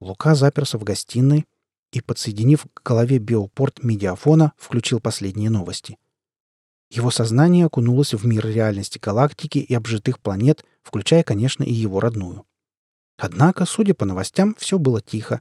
Лука 0.00 0.34
заперся 0.34 0.78
в 0.78 0.84
гостиной 0.84 1.46
и, 1.92 2.00
подсоединив 2.00 2.66
к 2.72 2.82
голове 2.86 3.18
биопорт 3.18 3.82
медиафона, 3.82 4.52
включил 4.56 5.00
последние 5.00 5.50
новости. 5.50 5.98
Его 6.90 7.10
сознание 7.10 7.66
окунулось 7.66 8.14
в 8.14 8.26
мир 8.26 8.46
реальности 8.46 8.98
галактики 8.98 9.58
и 9.58 9.74
обжитых 9.74 10.20
планет, 10.20 10.64
включая, 10.82 11.22
конечно, 11.22 11.62
и 11.62 11.72
его 11.72 12.00
родную. 12.00 12.46
Однако, 13.18 13.66
судя 13.66 13.94
по 13.94 14.04
новостям, 14.04 14.54
все 14.58 14.78
было 14.78 15.02
тихо. 15.02 15.40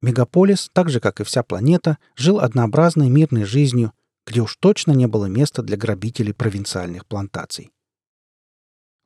Мегаполис, 0.00 0.70
так 0.72 0.88
же, 0.88 1.00
как 1.00 1.20
и 1.20 1.24
вся 1.24 1.42
планета, 1.42 1.98
жил 2.16 2.40
однообразной 2.40 3.10
мирной 3.10 3.44
жизнью, 3.44 3.92
где 4.26 4.40
уж 4.40 4.56
точно 4.56 4.92
не 4.92 5.06
было 5.06 5.26
места 5.26 5.62
для 5.62 5.76
грабителей 5.76 6.32
провинциальных 6.32 7.04
плантаций. 7.04 7.72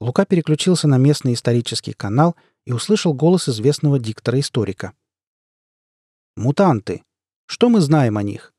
Лука 0.00 0.26
переключился 0.26 0.86
на 0.86 0.98
местный 0.98 1.32
исторический 1.32 1.92
канал 1.92 2.36
и 2.66 2.72
услышал 2.72 3.14
голос 3.14 3.48
известного 3.48 3.98
диктора-историка. 3.98 4.92
«Мутанты. 6.36 7.02
Что 7.46 7.68
мы 7.68 7.80
знаем 7.80 8.16
о 8.16 8.22
них? 8.22 8.52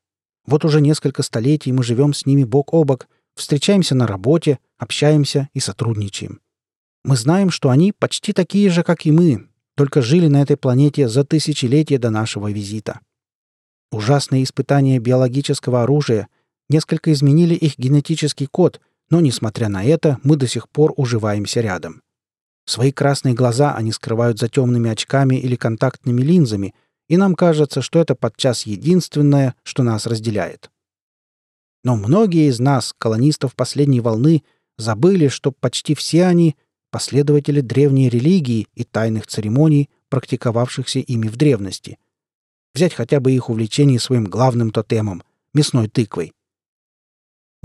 Вот 0.46 0.64
уже 0.64 0.80
несколько 0.80 1.22
столетий 1.22 1.72
мы 1.72 1.82
живем 1.82 2.14
с 2.14 2.24
ними 2.24 2.44
бок 2.44 2.72
о 2.72 2.84
бок, 2.84 3.08
встречаемся 3.34 3.94
на 3.94 4.06
работе, 4.06 4.58
общаемся 4.78 5.48
и 5.52 5.60
сотрудничаем. 5.60 6.40
Мы 7.04 7.16
знаем, 7.16 7.50
что 7.50 7.70
они 7.70 7.92
почти 7.92 8.32
такие 8.32 8.70
же, 8.70 8.82
как 8.82 9.06
и 9.06 9.12
мы, 9.12 9.48
только 9.76 10.02
жили 10.02 10.28
на 10.28 10.42
этой 10.42 10.56
планете 10.56 11.08
за 11.08 11.24
тысячелетия 11.24 11.98
до 11.98 12.10
нашего 12.10 12.50
визита. 12.50 13.00
Ужасные 13.92 14.44
испытания 14.44 14.98
биологического 14.98 15.82
оружия 15.82 16.28
несколько 16.68 17.12
изменили 17.12 17.54
их 17.54 17.78
генетический 17.78 18.46
код, 18.46 18.80
но, 19.10 19.20
несмотря 19.20 19.68
на 19.68 19.84
это, 19.84 20.18
мы 20.22 20.36
до 20.36 20.48
сих 20.48 20.68
пор 20.68 20.92
уживаемся 20.96 21.60
рядом. 21.60 22.02
Свои 22.66 22.90
красные 22.90 23.34
глаза 23.34 23.74
они 23.74 23.92
скрывают 23.92 24.38
за 24.38 24.48
темными 24.48 24.90
очками 24.90 25.36
или 25.36 25.54
контактными 25.56 26.20
линзами, 26.20 26.74
и 27.08 27.16
нам 27.16 27.36
кажется, 27.36 27.80
что 27.80 28.00
это 28.00 28.16
подчас 28.16 28.66
единственное, 28.66 29.54
что 29.62 29.84
нас 29.84 30.06
разделяет. 30.06 30.70
Но 31.84 31.94
многие 31.96 32.48
из 32.48 32.58
нас, 32.58 32.92
колонистов 32.98 33.54
последней 33.54 34.00
волны, 34.00 34.42
забыли, 34.76 35.28
что 35.28 35.52
почти 35.52 35.94
все 35.94 36.24
они— 36.24 36.56
последователи 36.90 37.60
древней 37.60 38.08
религии 38.08 38.68
и 38.74 38.82
тайных 38.82 39.26
церемоний, 39.26 39.90
практиковавшихся 40.08 40.98
ими 40.98 41.28
в 41.28 41.36
древности. 41.36 41.98
Взять 42.74 42.94
хотя 42.94 43.20
бы 43.20 43.32
их 43.32 43.50
увлечение 43.50 44.00
своим 44.00 44.24
главным 44.24 44.70
тотемом— 44.70 45.22
мясной 45.54 45.88
тыквой. 45.88 46.32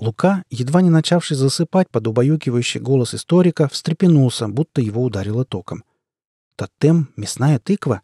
Лука, 0.02 0.44
едва 0.50 0.82
не 0.82 0.90
начавший 0.90 1.38
засыпать 1.38 1.88
под 1.92 2.08
убаюкивающий 2.08 2.80
голос 2.80 3.14
историка, 3.14 3.68
встрепенулся, 3.68 4.48
будто 4.48 4.82
его 4.82 5.04
ударило 5.04 5.46
током. 5.46 5.84
Тотем— 6.56 7.10
мясная 7.16 7.60
тыква? 7.60 8.02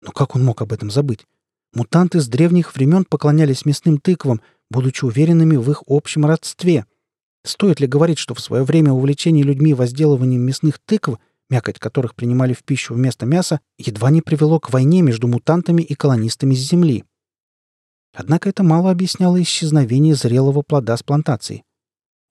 Но 0.00 0.12
как 0.12 0.34
он 0.34 0.42
мог 0.42 0.62
об 0.62 0.72
этом 0.72 0.90
забыть? 0.90 1.26
Мутанты 1.74 2.20
с 2.20 2.26
древних 2.26 2.74
времен 2.74 3.04
поклонялись 3.04 3.66
мясным 3.66 3.98
тыквам, 3.98 4.40
будучи 4.70 5.04
уверенными 5.04 5.56
в 5.56 5.70
их 5.70 5.82
общем 5.86 6.24
родстве. 6.24 6.86
Стоит 7.44 7.80
ли 7.80 7.86
говорить, 7.86 8.18
что 8.18 8.34
в 8.34 8.40
свое 8.40 8.64
время 8.64 8.92
увлечение 8.92 9.44
людьми 9.44 9.74
возделыванием 9.74 10.40
мясных 10.40 10.78
тыкв, 10.78 11.18
мякоть 11.50 11.78
которых 11.78 12.14
принимали 12.14 12.54
в 12.54 12.64
пищу 12.64 12.94
вместо 12.94 13.26
мяса, 13.26 13.60
едва 13.76 14.10
не 14.10 14.22
привело 14.22 14.58
к 14.58 14.72
войне 14.72 15.02
между 15.02 15.28
мутантами 15.28 15.82
и 15.82 15.94
колонистами 15.94 16.54
с 16.54 16.60
Земли? 16.60 17.04
Однако 18.12 18.48
это 18.48 18.62
мало 18.62 18.90
объясняло 18.90 19.40
исчезновение 19.40 20.14
зрелого 20.14 20.62
плода 20.62 20.96
с 20.96 21.02
плантации. 21.02 21.64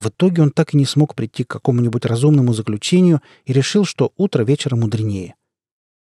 В 0.00 0.08
итоге 0.08 0.42
он 0.42 0.50
так 0.50 0.74
и 0.74 0.76
не 0.76 0.86
смог 0.86 1.14
прийти 1.14 1.44
к 1.44 1.50
какому-нибудь 1.50 2.06
разумному 2.06 2.52
заключению 2.52 3.20
и 3.44 3.52
решил, 3.52 3.84
что 3.84 4.12
утро 4.16 4.44
вечера 4.44 4.76
мудренее. 4.76 5.34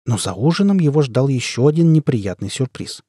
Но 0.06 0.18
за 0.18 0.34
ужином 0.34 0.80
его 0.80 1.02
ждал 1.02 1.28
еще 1.28 1.68
один 1.68 1.94
неприятный 1.94 2.50
сюрприз. 2.50 3.04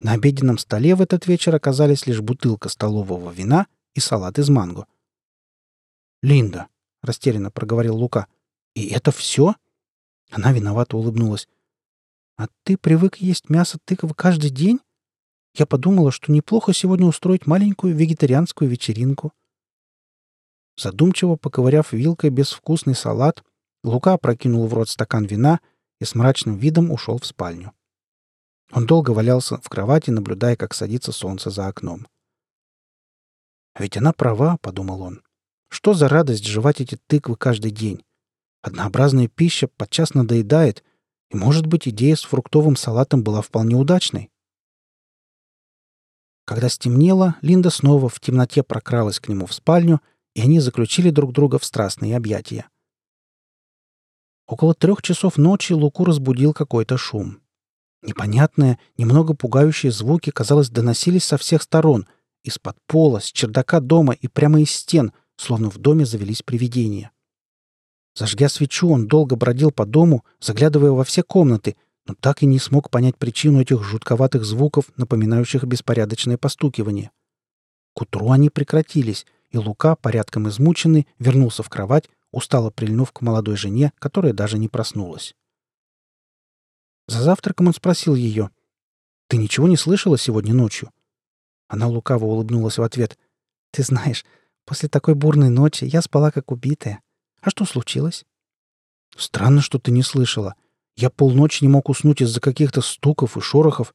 На 0.00 0.12
обеденном 0.12 0.56
столе 0.58 0.94
в 0.94 1.02
этот 1.02 1.26
вечер 1.26 1.54
оказались 1.54 2.06
лишь 2.06 2.20
бутылка 2.20 2.68
столового 2.68 3.30
вина 3.30 3.66
и 3.94 4.00
салат 4.00 4.38
из 4.38 4.48
манго. 4.48 4.86
«Линда»,— 6.22 6.68
растерянно 7.02 7.50
проговорил 7.50 7.96
Лука,— 7.96 8.26
«и 8.74 8.88
это 8.88 9.10
все?» 9.12 9.54
Она 10.30 10.52
виновато 10.52 10.96
улыбнулась. 10.96 11.48
«А 12.36 12.48
ты 12.62 12.78
привык 12.78 13.16
есть 13.16 13.50
мясо 13.50 13.78
тыквы 13.84 14.14
каждый 14.14 14.50
день? 14.50 14.80
Я 15.54 15.66
подумала, 15.66 16.10
что 16.10 16.32
неплохо 16.32 16.72
сегодня 16.72 17.06
устроить 17.06 17.46
маленькую 17.46 17.94
вегетарианскую 17.94 18.70
вечеринку». 18.70 19.32
Задумчиво 20.76 21.36
поковыряв 21.36 21.92
вилкой 21.92 22.30
безвкусный 22.30 22.94
салат, 22.94 23.44
Лука 23.82 24.16
прокинул 24.18 24.66
в 24.66 24.74
рот 24.74 24.88
стакан 24.88 25.24
вина 25.24 25.60
и 26.00 26.04
с 26.04 26.14
мрачным 26.14 26.56
видом 26.56 26.90
ушел 26.90 27.18
в 27.18 27.26
спальню. 27.26 27.72
Он 28.72 28.86
долго 28.86 29.10
валялся 29.10 29.56
в 29.58 29.68
кровати, 29.68 30.10
наблюдая, 30.10 30.56
как 30.56 30.74
садится 30.74 31.12
солнце 31.12 31.50
за 31.50 31.66
окном. 31.66 32.06
«Ведь 33.78 33.96
она 33.96 34.12
права»,— 34.12 34.58
подумал 34.62 35.02
он. 35.02 35.22
«Что 35.68 35.94
за 35.94 36.08
радость 36.08 36.44
жевать 36.44 36.80
эти 36.80 36.98
тыквы 37.06 37.36
каждый 37.36 37.70
день? 37.70 38.04
Однообразная 38.62 39.28
пища 39.28 39.68
подчас 39.68 40.14
надоедает, 40.14 40.84
и, 41.30 41.36
может 41.36 41.66
быть, 41.66 41.88
идея 41.88 42.16
с 42.16 42.24
фруктовым 42.24 42.76
салатом 42.76 43.22
была 43.22 43.42
вполне 43.42 43.76
удачной». 43.76 44.30
Когда 46.50 46.68
стемнело, 46.68 47.36
Линда 47.42 47.70
снова 47.70 48.08
в 48.08 48.18
темноте 48.18 48.64
прокралась 48.64 49.20
к 49.20 49.28
нему 49.28 49.46
в 49.46 49.54
спальню, 49.54 50.00
и 50.34 50.40
они 50.40 50.58
заключили 50.58 51.10
друг 51.10 51.32
друга 51.32 51.60
в 51.60 51.64
страстные 51.64 52.16
объятия. 52.16 52.68
Около 54.48 54.74
трех 54.74 55.00
часов 55.00 55.36
ночи 55.36 55.72
Луку 55.72 56.04
разбудил 56.04 56.52
какой-то 56.52 56.96
шум. 56.96 57.38
Непонятные, 58.02 58.80
немного 58.98 59.34
пугающие 59.34 59.92
звуки, 59.92 60.30
казалось, 60.30 60.70
доносились 60.70 61.22
со 61.22 61.38
всех 61.38 61.62
сторон— 61.62 62.08
из-под 62.42 62.76
пола, 62.88 63.20
с 63.20 63.30
чердака 63.30 63.78
дома 63.78 64.14
и 64.14 64.26
прямо 64.26 64.60
из 64.60 64.72
стен, 64.72 65.12
словно 65.36 65.70
в 65.70 65.78
доме 65.78 66.04
завелись 66.04 66.42
привидения. 66.42 67.12
Зажгя 68.16 68.48
свечу, 68.48 68.88
он 68.88 69.06
долго 69.06 69.36
бродил 69.36 69.70
по 69.70 69.86
дому, 69.86 70.24
заглядывая 70.40 70.90
во 70.90 71.04
все 71.04 71.22
комнаты, 71.22 71.76
но 72.10 72.16
так 72.16 72.42
и 72.42 72.46
не 72.46 72.58
смог 72.58 72.90
понять 72.90 73.16
причину 73.16 73.60
этих 73.60 73.84
жутковатых 73.84 74.44
звуков, 74.44 74.86
напоминающих 74.96 75.62
беспорядочное 75.62 76.36
постукивание. 76.36 77.12
К 77.94 78.02
утру 78.02 78.32
они 78.32 78.50
прекратились, 78.50 79.26
и 79.50 79.58
Лука, 79.58 79.94
порядком 79.94 80.48
измученный, 80.48 81.06
вернулся 81.20 81.62
в 81.62 81.68
кровать, 81.68 82.10
устало 82.32 82.70
прильнув 82.70 83.12
к 83.12 83.20
молодой 83.20 83.56
жене, 83.56 83.92
которая 84.00 84.32
даже 84.32 84.58
не 84.58 84.66
проснулась. 84.66 85.36
За 87.06 87.22
завтраком 87.22 87.68
он 87.68 87.74
спросил 87.74 88.16
ее, 88.16 88.50
«Ты 89.28 89.36
ничего 89.36 89.68
не 89.68 89.76
слышала 89.76 90.18
сегодня 90.18 90.52
ночью?» 90.52 90.90
Она 91.68 91.86
лукаво 91.86 92.24
улыбнулась 92.24 92.78
в 92.78 92.82
ответ. 92.82 93.20
«Ты 93.70 93.84
знаешь, 93.84 94.24
после 94.64 94.88
такой 94.88 95.14
бурной 95.14 95.48
ночи 95.48 95.84
я 95.84 96.02
спала 96.02 96.32
как 96.32 96.50
убитая. 96.50 97.02
А 97.40 97.50
что 97.50 97.64
случилось?» 97.64 98.24
«Странно, 99.16 99.60
что 99.60 99.78
ты 99.78 99.92
не 99.92 100.02
слышала. 100.02 100.56
Я 101.00 101.08
полночи 101.08 101.64
не 101.64 101.68
мог 101.68 101.88
уснуть 101.88 102.20
из-за 102.20 102.40
каких-то 102.40 102.82
стуков 102.82 103.38
и 103.38 103.40
шорохов. 103.40 103.94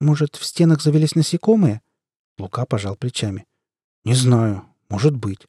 Может, 0.00 0.34
в 0.34 0.44
стенах 0.44 0.82
завелись 0.82 1.14
насекомые?» 1.14 1.80
Лука 2.38 2.66
пожал 2.66 2.96
плечами. 2.96 3.46
«Не 4.04 4.14
знаю. 4.14 4.64
Может 4.88 5.14
быть». 5.14 5.46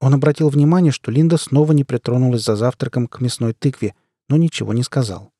Он 0.00 0.14
обратил 0.14 0.48
внимание, 0.48 0.90
что 0.90 1.12
Линда 1.12 1.36
снова 1.36 1.70
не 1.70 1.84
притронулась 1.84 2.42
за 2.42 2.56
завтраком 2.56 3.06
к 3.06 3.20
мясной 3.20 3.52
тыкве, 3.52 3.94
но 4.28 4.36
ничего 4.36 4.72
не 4.72 4.82
сказал. 4.82 5.30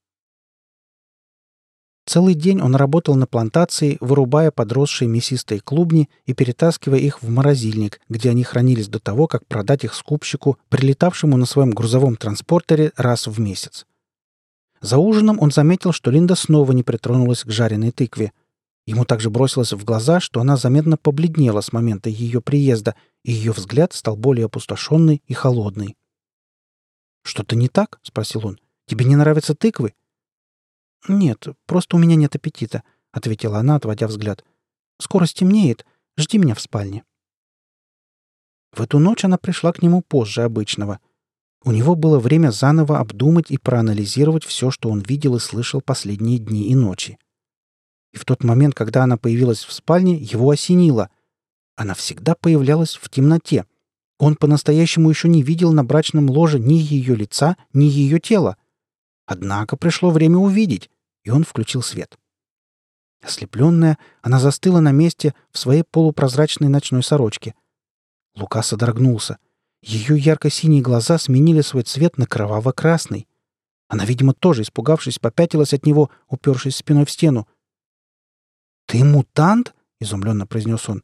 Целый 2.07 2.35
день 2.35 2.61
он 2.61 2.75
работал 2.75 3.15
на 3.15 3.27
плантации, 3.27 3.97
вырубая 4.01 4.51
подросшие 4.51 5.09
мясистые 5.09 5.61
клубни 5.61 6.11
и 6.27 6.35
перетаскивая 6.35 6.99
их 6.99 7.23
в 7.23 7.31
морозильник, 7.31 8.01
где 8.11 8.31
они 8.31 8.45
хранились 8.45 8.89
до 8.89 9.01
того, 9.01 9.27
как 9.27 9.47
продать 9.47 9.85
их 9.85 9.95
скупщику, 9.95 10.59
прилетавшему 10.69 11.37
на 11.39 11.47
своем 11.47 11.71
грузовом 11.71 12.17
транспортере 12.17 12.93
раз 12.97 13.27
в 13.27 13.41
месяц. 13.41 13.87
За 14.83 14.99
ужином 14.99 15.39
он 15.41 15.51
заметил, 15.51 15.93
что 15.93 16.11
Линда 16.11 16.35
снова 16.35 16.73
не 16.73 16.83
притронулась 16.83 17.43
к 17.43 17.51
жареной 17.51 17.91
тыкве. 17.91 18.33
Ему 18.87 19.07
также 19.07 19.31
бросилось 19.31 19.73
в 19.73 19.83
глаза, 19.83 20.21
что 20.21 20.43
она 20.43 20.59
заметно 20.59 20.99
побледнела 20.99 21.63
с 21.63 21.73
момента 21.73 22.11
ее 22.11 22.43
приезда, 22.43 22.95
и 23.25 23.33
ее 23.33 23.53
взгляд 23.53 23.95
стал 23.95 24.15
более 24.15 24.45
опустошенный 24.45 25.23
и 25.27 25.33
холодный. 25.33 25.97
«Что-то 27.23 27.57
не 27.57 27.69
так?»— 27.69 27.99
спросил 28.03 28.47
он. 28.47 28.59
«Тебе 28.87 29.07
не 29.07 29.17
нравятся 29.17 29.55
тыквы?» 29.55 29.95
«Нет, 31.09 31.49
просто 31.67 31.97
у 31.97 31.99
меня 31.99 32.17
нет 32.17 32.35
аппетита»,— 32.35 32.83
ответила 33.13 33.59
она, 33.59 33.77
отводя 33.77 34.07
взгляд. 34.07 34.45
«Скоро 34.99 35.27
стемнеет. 35.27 35.85
Жди 36.17 36.39
меня 36.39 36.55
в 36.55 36.61
спальне». 36.61 37.05
В 38.73 38.81
эту 38.81 38.99
ночь 38.99 39.25
она 39.25 39.37
пришла 39.37 39.73
к 39.73 39.83
нему 39.83 40.03
позже 40.03 40.43
обычного. 40.43 41.01
У 41.63 41.73
него 41.73 41.95
было 41.95 42.19
время 42.19 42.51
заново 42.51 42.99
обдумать 42.99 43.51
и 43.51 43.59
проанализировать 43.59 44.45
все, 44.45 44.71
что 44.71 44.91
он 44.91 45.01
видел 45.01 45.37
и 45.37 45.41
слышал 45.41 45.81
последние 45.81 46.39
дни 46.39 46.69
и 46.69 46.75
ночи. 46.75 47.19
И 48.13 48.19
в 48.19 48.25
тот 48.25 48.43
момент, 48.43 48.75
когда 48.75 49.05
она 49.05 49.17
появилась 49.17 49.65
в 49.65 49.73
спальне, 49.73 50.17
его 50.17 50.51
осенило. 50.51 51.11
Она 51.77 51.95
всегда 51.95 52.35
появлялась 52.35 52.95
в 52.95 53.09
темноте. 53.09 53.67
Он 54.19 54.37
по-настоящему 54.37 55.11
еще 55.11 55.29
не 55.29 55.43
видел 55.43 55.73
на 55.73 55.85
брачном 55.85 56.31
ложе 56.31 56.59
ни 56.59 56.75
ее 56.75 57.15
лица, 57.15 57.57
ни 57.73 57.85
ее 57.85 58.21
тела. 58.21 58.57
Однако 59.27 59.77
пришло 59.77 60.11
время 60.11 60.39
увидеть 60.39 60.91
и 61.25 61.31
он 61.31 61.45
включил 61.45 61.83
свет. 61.83 62.17
Ослепленная, 63.23 63.99
она 64.21 64.39
застыла 64.39 64.81
на 64.81 64.93
месте 64.93 65.35
в 65.51 65.59
своей 65.59 65.83
полупрозрачной 65.83 66.69
ночной 66.69 67.03
сорочке. 67.03 67.55
Лука 68.37 68.63
содрогнулся. 68.63 69.39
Ее 69.83 70.19
ярко-синие 70.19 70.83
глаза 70.83 71.19
сменили 71.19 71.63
свой 71.63 71.83
цвет 71.83 72.19
на 72.19 72.27
кроваво-красный. 72.27 73.27
Она, 73.89 74.05
видимо, 74.05 74.35
тоже, 74.35 74.63
испугавшись, 74.63 75.19
попятилась 75.19 75.73
от 75.73 75.87
него, 75.87 76.11
упершись 76.29 76.77
спиной 76.77 77.07
в 77.07 77.11
стену. 77.11 77.49
«Ты 78.87 79.05
мутант?»— 79.05 79.75
изумленно 80.01 80.47
произнес 80.47 80.89
он. 80.89 81.03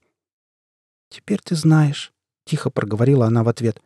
«Теперь 1.09 1.40
ты 1.40 1.56
знаешь»,— 1.56 2.12
тихо 2.44 2.70
проговорила 2.70 3.26
она 3.26 3.44
в 3.44 3.48
ответ. 3.48 3.83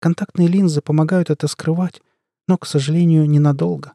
«Контактные 0.00 0.48
линзы 0.48 0.80
помогают 0.80 1.30
это 1.30 1.46
скрывать, 1.46 2.02
но, 2.46 2.58
к 2.58 2.66
сожалению, 2.66 3.28
ненадолго». 3.28 3.94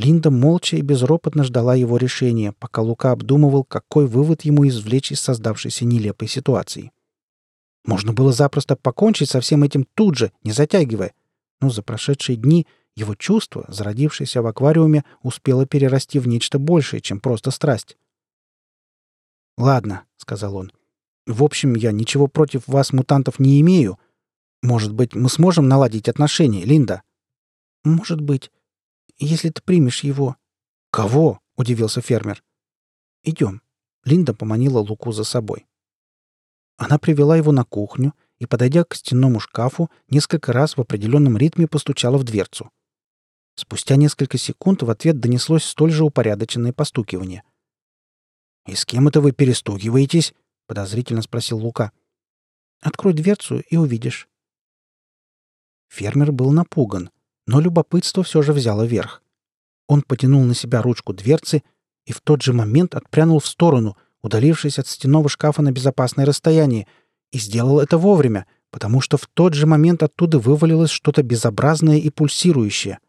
Линда 0.00 0.30
молча 0.30 0.76
и 0.76 0.80
безропотно 0.80 1.44
ждала 1.44 1.74
его 1.74 1.98
решения, 1.98 2.52
пока 2.52 2.80
Лука 2.80 3.12
обдумывал, 3.12 3.64
какой 3.64 4.06
вывод 4.06 4.42
ему 4.42 4.66
извлечь 4.66 5.12
из 5.12 5.20
создавшейся 5.20 5.84
нелепой 5.84 6.26
ситуации. 6.26 6.90
Можно 7.84 8.14
было 8.14 8.32
запросто 8.32 8.76
покончить 8.76 9.28
со 9.28 9.40
всем 9.40 9.62
этим 9.62 9.86
тут 9.94 10.16
же, 10.16 10.32
не 10.42 10.52
затягивая. 10.52 11.12
Но 11.60 11.68
за 11.68 11.82
прошедшие 11.82 12.36
дни 12.36 12.66
его 12.96 13.14
чувство, 13.14 13.66
зародившееся 13.68 14.40
в 14.40 14.46
аквариуме, 14.46 15.04
успело 15.22 15.66
перерасти 15.66 16.18
в 16.18 16.26
нечто 16.26 16.58
большее, 16.58 17.02
чем 17.02 17.20
просто 17.20 17.50
страсть. 17.50 17.98
«Ладно»,— 19.58 20.04
сказал 20.16 20.56
он. 20.56 20.72
«В 21.26 21.44
общем, 21.44 21.74
я 21.74 21.92
ничего 21.92 22.26
против 22.26 22.66
вас, 22.66 22.94
мутантов, 22.94 23.38
не 23.38 23.60
имею. 23.60 23.98
Может 24.62 24.94
быть, 24.94 25.14
мы 25.14 25.28
сможем 25.28 25.68
наладить 25.68 26.08
отношения, 26.08 26.64
Линда?» 26.64 27.02
«Может 27.84 28.22
быть. 28.22 28.50
Если 29.24 29.50
ты 29.50 29.62
примешь 29.62 30.02
его». 30.02 30.36
«Кого?»— 30.90 31.40
удивился 31.56 32.00
фермер. 32.00 32.42
«Идем». 33.22 33.62
Линда 34.04 34.34
поманила 34.34 34.78
Луку 34.78 35.12
за 35.12 35.24
собой. 35.24 35.66
Она 36.78 36.98
привела 36.98 37.36
его 37.36 37.52
на 37.52 37.64
кухню 37.64 38.14
и, 38.38 38.46
подойдя 38.46 38.84
к 38.84 38.94
стенному 38.94 39.38
шкафу, 39.38 39.90
несколько 40.08 40.54
раз 40.54 40.76
в 40.76 40.80
определенном 40.80 41.36
ритме 41.36 41.68
постучала 41.68 42.16
в 42.16 42.24
дверцу. 42.24 42.70
Спустя 43.54 43.96
несколько 43.96 44.38
секунд 44.38 44.82
в 44.82 44.88
ответ 44.88 45.20
донеслось 45.20 45.64
столь 45.64 45.92
же 45.92 46.04
упорядоченное 46.04 46.72
постукивание. 46.72 47.42
«И 48.66 48.74
с 48.74 48.86
кем 48.86 49.08
это 49.08 49.20
вы 49.20 49.32
перестукиваетесь?»— 49.32 50.32
подозрительно 50.66 51.20
спросил 51.20 51.58
Лука. 51.58 51.92
«Открой 52.80 53.12
дверцу 53.12 53.60
и 53.60 53.76
увидишь». 53.76 54.28
Фермер 55.88 56.32
был 56.32 56.50
напуган, 56.52 57.10
но 57.50 57.60
любопытство 57.60 58.22
все 58.22 58.42
же 58.42 58.52
взяло 58.52 58.84
верх. 58.84 59.22
Он 59.88 60.02
потянул 60.02 60.44
на 60.44 60.54
себя 60.54 60.82
ручку 60.82 61.12
дверцы 61.12 61.62
и 62.06 62.12
в 62.12 62.20
тот 62.20 62.42
же 62.42 62.52
момент 62.52 62.94
отпрянул 62.94 63.40
в 63.40 63.46
сторону, 63.46 63.96
удалившись 64.22 64.78
от 64.78 64.86
стенного 64.86 65.28
шкафа 65.28 65.60
на 65.60 65.72
безопасное 65.72 66.24
расстояние, 66.24 66.86
и 67.32 67.38
сделал 67.38 67.80
это 67.80 67.98
вовремя, 67.98 68.46
потому 68.70 69.00
что 69.00 69.16
в 69.16 69.26
тот 69.26 69.54
же 69.54 69.66
момент 69.66 70.02
оттуда 70.02 70.38
вывалилось 70.38 70.90
что-то 70.90 71.22
безобразное 71.22 71.98
и 71.98 72.08
пульсирующее. 72.10 73.00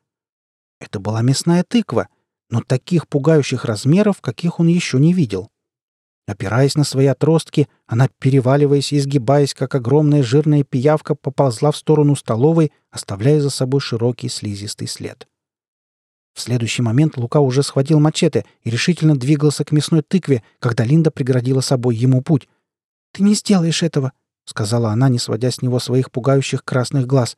Это 0.79 0.99
была 0.99 1.21
мясная 1.21 1.63
тыква— 1.63 2.07
но 2.51 2.61
таких 2.61 3.07
пугающих 3.07 3.65
размеров, 3.65 4.21
каких 4.21 4.59
он 4.59 4.67
еще 4.67 4.99
не 4.99 5.13
видел. 5.13 5.49
Опираясь 6.31 6.75
на 6.75 6.85
свои 6.85 7.07
отростки, 7.07 7.67
она, 7.87 8.07
переваливаясь 8.07 8.93
и 8.93 8.97
изгибаясь, 8.97 9.53
как 9.53 9.75
огромная 9.75 10.23
жирная 10.23 10.63
пиявка, 10.63 11.13
поползла 11.13 11.71
в 11.71 11.75
сторону 11.75 12.15
столовой, 12.15 12.71
оставляя 12.89 13.41
за 13.41 13.49
собой 13.49 13.81
широкий 13.81 14.29
слизистый 14.29 14.87
след. 14.87 15.27
В 16.33 16.39
следующий 16.39 16.83
момент 16.83 17.17
Лука 17.17 17.41
уже 17.41 17.63
схватил 17.63 17.99
мачете 17.99 18.45
и 18.63 18.69
решительно 18.69 19.17
двигался 19.17 19.65
к 19.65 19.73
мясной 19.73 20.03
тыкве, 20.03 20.41
когда 20.59 20.85
Линда 20.85 21.11
преградила 21.11 21.59
собой 21.59 21.97
ему 21.97 22.21
путь. 22.21 22.47
«Ты 23.11 23.23
не 23.23 23.33
сделаешь 23.33 23.83
этого»,— 23.83 24.13
сказала 24.45 24.91
она, 24.91 25.09
не 25.09 25.19
сводя 25.19 25.51
с 25.51 25.61
него 25.61 25.79
своих 25.79 26.11
пугающих 26.11 26.63
красных 26.63 27.07
глаз. 27.07 27.35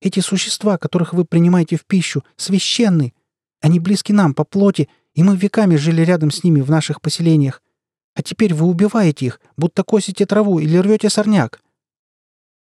«Эти 0.00 0.20
существа, 0.20 0.78
которых 0.78 1.12
вы 1.12 1.24
принимаете 1.24 1.74
в 1.74 1.84
пищу, 1.84 2.22
священны. 2.36 3.14
Они 3.60 3.80
близки 3.80 4.12
нам 4.12 4.32
по 4.32 4.44
плоти, 4.44 4.88
и 5.14 5.24
мы 5.24 5.36
веками 5.36 5.74
жили 5.74 6.02
рядом 6.02 6.30
с 6.30 6.44
ними 6.44 6.60
в 6.60 6.70
наших 6.70 7.00
поселениях. 7.00 7.62
А 8.14 8.22
теперь 8.22 8.54
вы 8.54 8.66
убиваете 8.66 9.26
их, 9.26 9.40
будто 9.56 9.84
косите 9.84 10.26
траву 10.26 10.58
или 10.58 10.76
рвете 10.76 11.10
сорняк». 11.10 11.62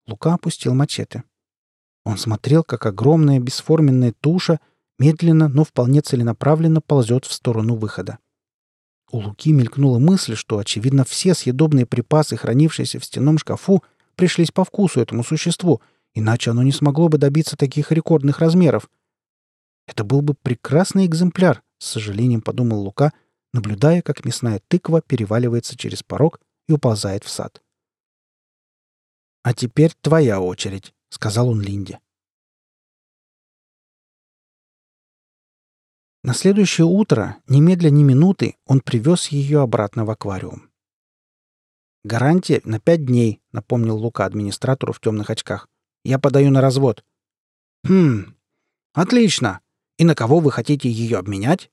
Лука 0.07 0.35
опустил 0.35 0.74
мачете. 0.74 1.24
Он 2.05 2.16
смотрел, 2.16 2.64
как 2.64 2.87
огромная 2.87 3.38
бесформенная 3.38 4.14
туша 4.20 4.61
медленно, 4.98 5.48
но 5.48 5.64
вполне 5.64 6.01
целенаправленно 6.01 6.81
ползет 6.81 7.24
в 7.27 7.33
сторону 7.33 7.77
выхода. 7.77 8.18
У 9.11 9.18
Луки 9.18 9.53
мелькнула 9.53 9.98
мысль, 9.98 10.35
что, 10.35 10.59
очевидно, 10.59 11.05
все 11.05 11.35
съедобные 11.35 11.87
припасы, 11.87 12.37
хранившиеся 12.37 12.98
в 12.98 13.05
стенном 13.05 13.38
шкафу, 13.38 13.83
пришлись 14.16 14.51
по 14.51 14.64
вкусу 14.64 15.01
этому 15.01 15.24
существу, 15.24 15.81
иначе 16.14 16.51
оно 16.51 16.62
не 16.62 16.72
смогло 16.72 17.09
бы 17.09 17.16
добиться 17.16 17.57
таких 17.57 17.90
рекордных 17.92 18.40
размеров. 18.40 18.90
Это 19.87 20.05
был 20.05 20.20
бы 20.20 20.35
прекрасный 20.35 21.07
экземпляр, 21.07 21.62
с 21.79 21.87
сожалением 21.87 22.42
подумал 22.42 22.81
Лука, 22.81 23.12
наблюдая, 23.53 24.03
как 24.03 24.25
мясная 24.25 24.61
тыква 24.69 25.01
переваливается 25.01 25.77
через 25.77 26.03
порог 26.03 26.41
и 26.69 26.73
уползает 26.73 27.25
в 27.25 27.29
сад. 27.29 27.63
«А 29.43 29.55
теперь 29.55 29.95
твоя 30.01 30.41
очередь»,— 30.41 30.95
сказал 31.11 31.49
он 31.49 31.61
Линде. 31.61 32.01
На 36.25 36.35
следующее 36.35 36.85
утро, 36.85 37.37
немедля 37.47 37.91
ни 37.91 38.03
минуты, 38.03 38.57
он 38.67 38.81
привез 38.81 39.29
ее 39.29 39.61
обратно 39.61 40.05
в 40.05 40.11
аквариум. 40.11 40.69
«Гарантия 42.05 42.61
на 42.65 42.81
пять 42.81 43.07
дней»,— 43.07 43.41
напомнил 43.53 43.97
Лука 43.97 44.25
администратору 44.25 44.93
в 44.93 45.01
темных 45.01 45.31
очках. 45.31 45.69
«Я 46.05 46.19
подаю 46.19 46.51
на 46.51 46.61
развод». 46.61 47.05
«Хм, 47.85 48.35
отлично. 48.93 49.61
И 49.97 50.05
на 50.05 50.15
кого 50.15 50.41
вы 50.41 50.53
хотите 50.53 50.91
ее 50.91 51.19
обменять? 51.19 51.71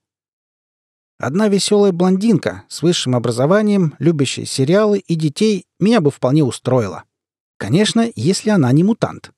Одна 1.17 1.47
веселая 1.47 1.93
блондинка 1.93 2.65
с 2.67 2.81
высшим 2.81 3.15
образованием, 3.15 3.95
любящая 3.99 4.45
сериалы 4.45 4.99
и 4.99 5.15
детей, 5.15 5.65
меня 5.79 6.01
бы 6.01 6.11
вполне 6.11 6.43
устроила. 6.43 7.05
Конечно, 7.57 8.11
если 8.15 8.49
она 8.49 8.71
не 8.73 8.83
мутант. 8.83 9.31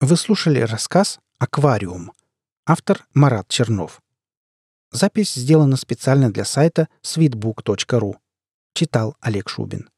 Вы 0.00 0.16
слушали 0.16 0.60
рассказ 0.60 1.20
«Аквариум». 1.38 2.12
Автор 2.66 3.06
Марат 3.14 3.48
Чернов. 3.48 4.02
Запись 4.90 5.34
сделана 5.34 5.76
специально 5.76 6.32
для 6.32 6.44
сайта 6.44 6.88
sweetbook.ru. 7.02 8.16
Читал 8.74 9.16
Олег 9.20 9.48
Шубин. 9.48 9.88